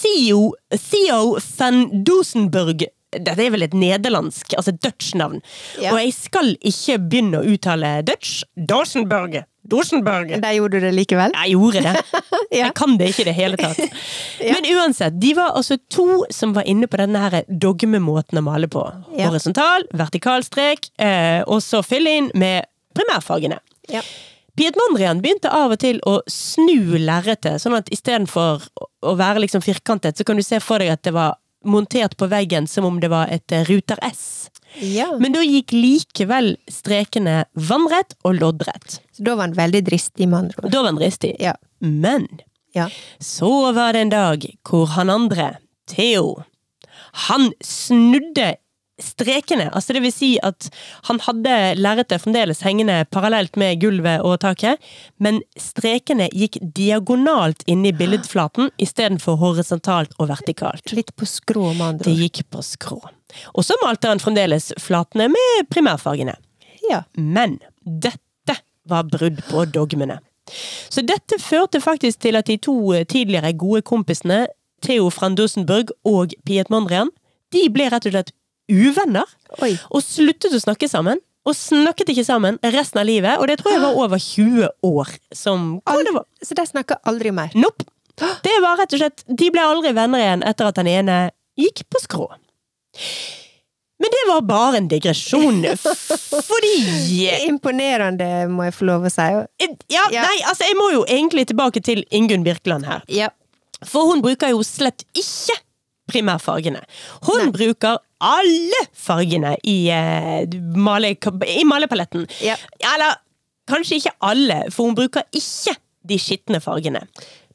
[0.01, 0.53] Theo,
[0.91, 2.87] Theo van Dosenburg.
[3.17, 5.39] Dette er vel et nederlandsk, altså Dutch-navn.
[5.81, 5.93] Ja.
[5.95, 8.43] Og jeg skal ikke begynne å uttale Dutch.
[8.57, 9.39] Dosenburg.
[9.71, 10.31] Dosenburg.
[10.43, 11.35] Der gjorde du det likevel.
[11.35, 11.97] Jeg gjorde det.
[12.47, 12.69] Ja.
[12.69, 13.81] Jeg kan det ikke i det hele tatt.
[14.55, 18.69] Men uansett, de var altså to som var inne på denne her dogmemåten å male
[18.71, 18.85] på.
[19.17, 19.27] Ja.
[19.27, 23.59] Horisontal, vertikal strek, eh, og så fylle inn med primærfagene.
[23.93, 24.05] Ja.
[24.57, 28.65] Piet Mondrian begynte av og til å snu lerretet, sånn at istedenfor
[29.05, 31.37] å være liksom firkantet, så kan du se for deg at det var
[31.67, 34.51] montert på veggen som om det var et eh, Ruter S.
[34.81, 35.09] ja.
[35.21, 39.01] Men da gikk likevel strekene vannrett og loddrett.
[39.17, 40.71] Så da var han veldig dristig, med andre ord.
[40.73, 41.35] Da var han dristig.
[41.41, 41.55] Ja.
[41.81, 42.29] Men
[42.77, 42.89] Ja.
[43.21, 45.57] så var det en dag hvor han andre,
[45.89, 46.43] Theo,
[47.29, 48.57] han snudde
[49.03, 49.69] strekene.
[49.77, 50.69] Altså det vil si at
[51.09, 54.81] han hadde lerretet fremdeles hengende parallelt med gulvet og taket,
[55.23, 60.95] men strekene gikk diagonalt inn i billedflaten istedenfor horisontalt og vertikalt.
[60.97, 63.01] Litt på skrå, med andre Det gikk på skrå.
[63.55, 66.37] Og så malte han fremdeles flatene med primærfargene.
[66.89, 67.03] Ja.
[67.17, 70.21] Men dette var brudd på dogmene.
[70.89, 72.77] Så dette førte faktisk til at de to
[73.11, 74.47] tidligere gode kompisene,
[74.85, 77.11] Theo van Dusenburg og Piet Mondrian,
[77.53, 78.35] de ble rett og slett
[78.71, 79.29] uvenner.
[79.63, 79.75] Oi.
[79.91, 81.21] Og sluttet å snakke sammen.
[81.47, 85.13] Og snakket ikke sammen resten av livet, og det tror jeg var over 20 år.
[85.33, 86.25] Som det var.
[86.43, 87.53] Så de snakker aldri mer.
[87.55, 87.87] Nope.
[88.43, 91.17] Det var rett og slett De ble aldri venner igjen etter at den ene
[91.61, 92.27] gikk på skrå.
[94.01, 95.63] Men det var bare en digresjon,
[96.49, 96.73] fordi
[97.47, 99.29] Imponerende, må jeg få lov å si.
[99.93, 100.25] Ja, Ja.
[100.27, 103.05] nei, altså jeg må jo egentlig tilbake til Ingunn Birkeland her.
[103.09, 103.31] Ja.
[103.87, 105.57] For hun bruker jo slett ikke
[106.11, 106.83] primærfargene.
[107.29, 107.53] Hun Nei.
[107.55, 110.47] bruker alle fargene i, eh,
[110.77, 111.15] male,
[111.47, 112.27] i malepaletten.
[112.45, 112.57] Ja.
[112.95, 113.19] Eller
[113.69, 117.05] kanskje ikke alle, for hun bruker ikke de skitne fargene.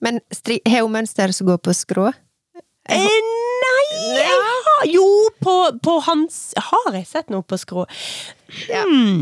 [0.02, 0.20] Men
[0.68, 2.12] har hun mønster som går på skrå?
[2.90, 3.08] Eh,
[3.72, 5.06] nei, Ja, jo,
[5.44, 7.86] på, på hans Har jeg sett noe på skrå?
[8.68, 8.82] Ja.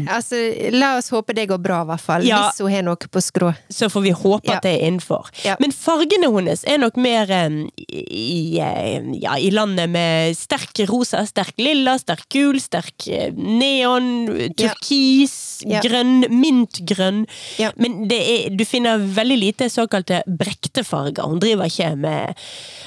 [0.10, 0.40] Altså,
[0.74, 2.24] la oss håpe det går bra, i hvert fall.
[2.26, 2.40] Ja.
[2.48, 3.52] Hvis hun har noe på skrå.
[3.70, 4.56] Så får vi håpe Ja.
[4.58, 5.30] at det er innenfor.
[5.62, 11.54] Men fargene hennes er nok mer um, i, ja, i landet med sterk rosa, sterk
[11.62, 14.10] lilla, sterk gul, sterk eh, neon,
[14.58, 15.36] turkis,
[15.68, 15.82] Ja.
[15.84, 17.26] grønn, mintgrønn.
[17.60, 17.72] Ja.
[17.78, 21.24] Men det er, du finner veldig lite såkalte brektefarger.
[21.28, 22.40] Hun driver ikke med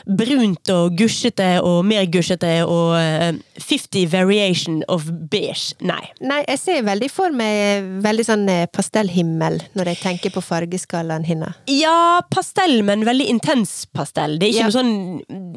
[0.06, 5.74] brunt og gusjete og mer gusjete og eh, 50 variation of beige.
[5.84, 6.00] Nei.
[6.24, 11.26] Nei, jeg ser veldig for meg veldig sånn eh, pastellhimmel når jeg tenker på fargeskalaen
[11.28, 11.58] hennes.
[11.70, 14.38] Ja, pastell, men veldig intens pastell.
[14.40, 14.68] Det er ikke Ja.
[14.68, 14.92] noe sånn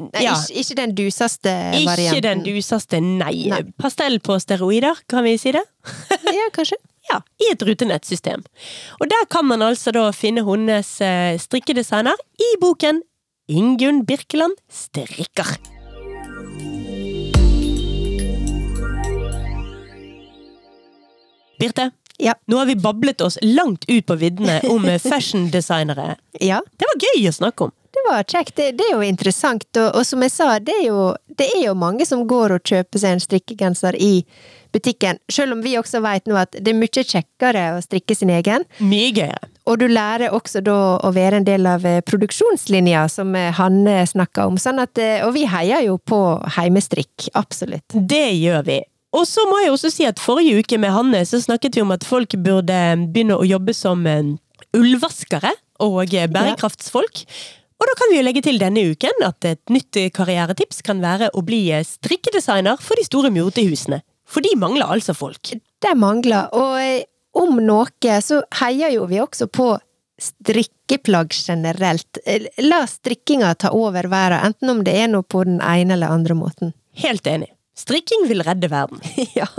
[0.06, 0.92] Nei, ikke, ikke den
[1.86, 3.34] varianten Ikke den dusaste, nei.
[3.52, 3.62] Nei.
[3.80, 5.62] Pastell på steroider, kan vi si det?
[6.36, 6.76] Ja, kanskje.
[7.06, 8.42] Ja, i et rutenettsystem.
[9.00, 13.02] Og der kan man altså da finne hennes eh, strikkedesigner i boken
[13.46, 15.54] Ingunn Birkeland strikker.
[21.58, 22.34] Birte, Ja.
[22.46, 26.16] nå har vi bablet oss langt ut på viddene om fashiondesignere.
[26.40, 26.60] ja.
[26.78, 27.72] Det var gøy å snakke om.
[27.96, 28.56] Det var kjekt.
[28.56, 29.66] Det, det er jo interessant.
[29.80, 32.68] Og, og som jeg sa, det er, jo, det er jo mange som går og
[32.68, 34.12] kjøper seg en strikkegenser i
[34.76, 35.16] butikken.
[35.32, 38.66] Selv om vi også vet nå at det er mye kjekkere å strikke sin egen.
[38.84, 39.48] Mye gøyere.
[39.66, 44.02] Og du lærer også da å være en del av eh, produksjonslinja, som eh, Hanne
[44.06, 44.60] snakka om.
[44.60, 46.20] Sånn at, eh, og vi heier jo på
[46.58, 47.30] heimestrikk.
[47.38, 47.96] Absolutt.
[47.96, 48.80] Det gjør vi.
[49.16, 51.94] Og så må jeg også si at forrige uke med Hanne så snakket vi om
[51.94, 54.04] at folk burde begynne å jobbe som
[54.76, 56.34] ullvaskere og bærekraftsfolk.
[56.36, 57.22] bærekraftsfolk.
[57.76, 61.02] Og da kan vi jo legge til denne uken at et nytt eh, karrieretips kan
[61.04, 64.00] være å bli eh, strikkedesigner for de store motehusene.
[64.26, 65.52] For de mangler altså folk.
[65.52, 66.48] Det mangler.
[66.56, 67.04] Og eh,
[67.36, 69.74] om noe så heier jo vi også på
[70.16, 72.22] strikkeplagg generelt.
[72.64, 76.38] La strikkinga ta over verden, enten om det er noe på den ene eller andre
[76.38, 76.72] måten.
[76.96, 77.52] Helt enig.
[77.76, 79.04] Strikking vil redde verden.
[79.36, 79.50] ja.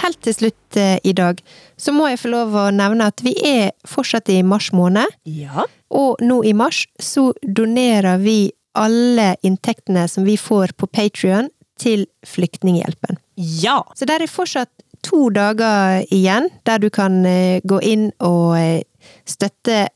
[0.00, 1.40] Helt til slutt eh, i dag,
[1.76, 5.06] så må jeg få lov å nevne at vi er fortsatt i mars måned.
[5.28, 5.66] Ja.
[5.92, 12.06] Og nå i mars så donerer vi alle inntektene som vi får på Patrion til
[12.26, 13.20] Flyktninghjelpen.
[13.36, 13.82] Ja.
[13.98, 14.72] Så der er fortsatt
[15.02, 18.84] to dager igjen, der du kan eh, gå inn og eh,
[19.28, 19.88] støtte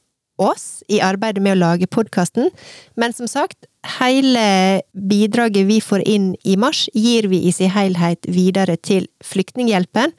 [0.43, 2.51] oss i arbeidet med å lage podkasten.
[2.95, 3.68] Men som sagt,
[3.99, 10.14] hele bidraget vi får inn i mars, gir vi i sin helhet videre til Flyktninghjelpen,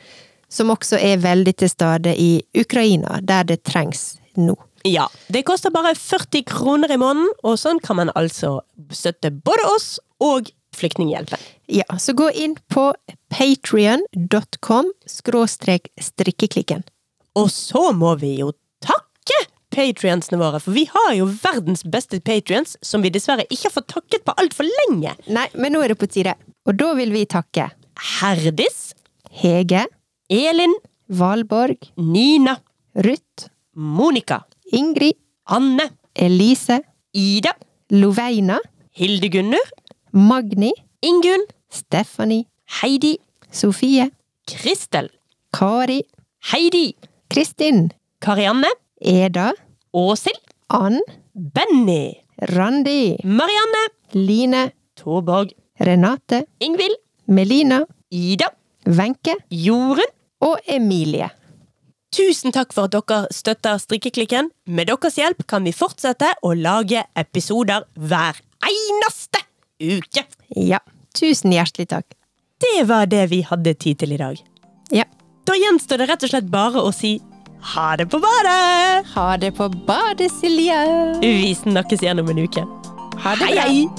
[0.50, 4.56] som også er veldig til stede i Ukraina, der det trengs nå.
[4.88, 5.08] Ja.
[5.28, 8.60] Det koster bare 40 kroner i måneden, og sånn kan man altså
[8.94, 11.42] støtte både oss og Flyktninghjelpen.
[11.74, 12.92] Ja, så gå inn på
[13.34, 16.84] patrion.com skråstrek strikkeklikken.
[17.38, 18.52] Og så må vi jo
[19.78, 23.92] patrionsene våre, for vi har jo verdens beste patrions, som vi dessverre ikke har fått
[23.94, 25.14] takket på altfor lenge.
[25.30, 26.34] Nei, men nå er det på tide.
[26.68, 27.70] Og da vil vi takke
[28.18, 28.92] Herdis,
[29.42, 29.86] Hege,
[30.34, 30.74] Elin,
[31.08, 32.58] Valborg, Nina,
[33.06, 33.48] Ruth,
[33.78, 34.42] Monica,
[34.74, 35.16] Ingrid,
[35.54, 36.82] Anne, Elise,
[37.14, 37.54] Ida,
[37.94, 38.58] Loveina,
[38.98, 39.70] Hildegunnur,
[40.12, 40.74] Magni,
[41.06, 42.48] Ingunn, Stephanie,
[42.82, 43.18] Heidi,
[43.52, 44.10] Sofie,
[44.50, 45.10] Kristel,
[45.54, 46.02] Kari,
[46.52, 46.96] Heidi,
[47.30, 49.54] Kristin, Karianne, Eda,
[49.98, 51.00] Åshild, Ann,
[51.34, 52.14] Benny,
[52.54, 53.84] Randi, Marianne,
[54.14, 54.68] Line,
[55.00, 57.82] Torborg, Renate, Ingvild, Melina,
[58.14, 58.52] Ida,
[58.86, 60.14] Wenche Jorunn.
[60.42, 61.30] og Emilie.
[62.14, 64.52] Tusen takk for at dere støtter Strikkeklikken.
[64.70, 68.40] Med deres hjelp kan vi fortsette å lage episoder hver
[68.70, 69.44] eneste
[69.82, 70.24] uke.
[70.56, 70.80] Ja,
[71.18, 72.14] tusen hjertelig takk.
[72.62, 74.40] Det var det vi hadde tid til i dag.
[74.94, 75.06] Ja.
[75.48, 77.18] Da gjenstår det rett og slett bare å si
[77.62, 79.06] ha det på badet!
[79.16, 80.80] Ha det på badet, Silje!
[81.22, 82.66] Vi snakkes igjen om en uke.
[83.24, 83.62] Ha det bra.
[83.62, 83.90] hei!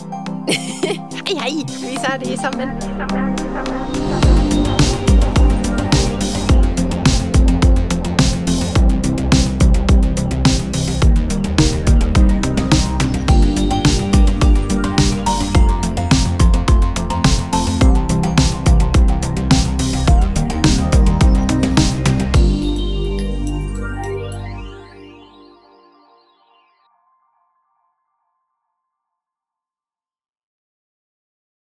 [1.27, 1.65] hei, hei!
[1.67, 4.08] Vi ser det sammen.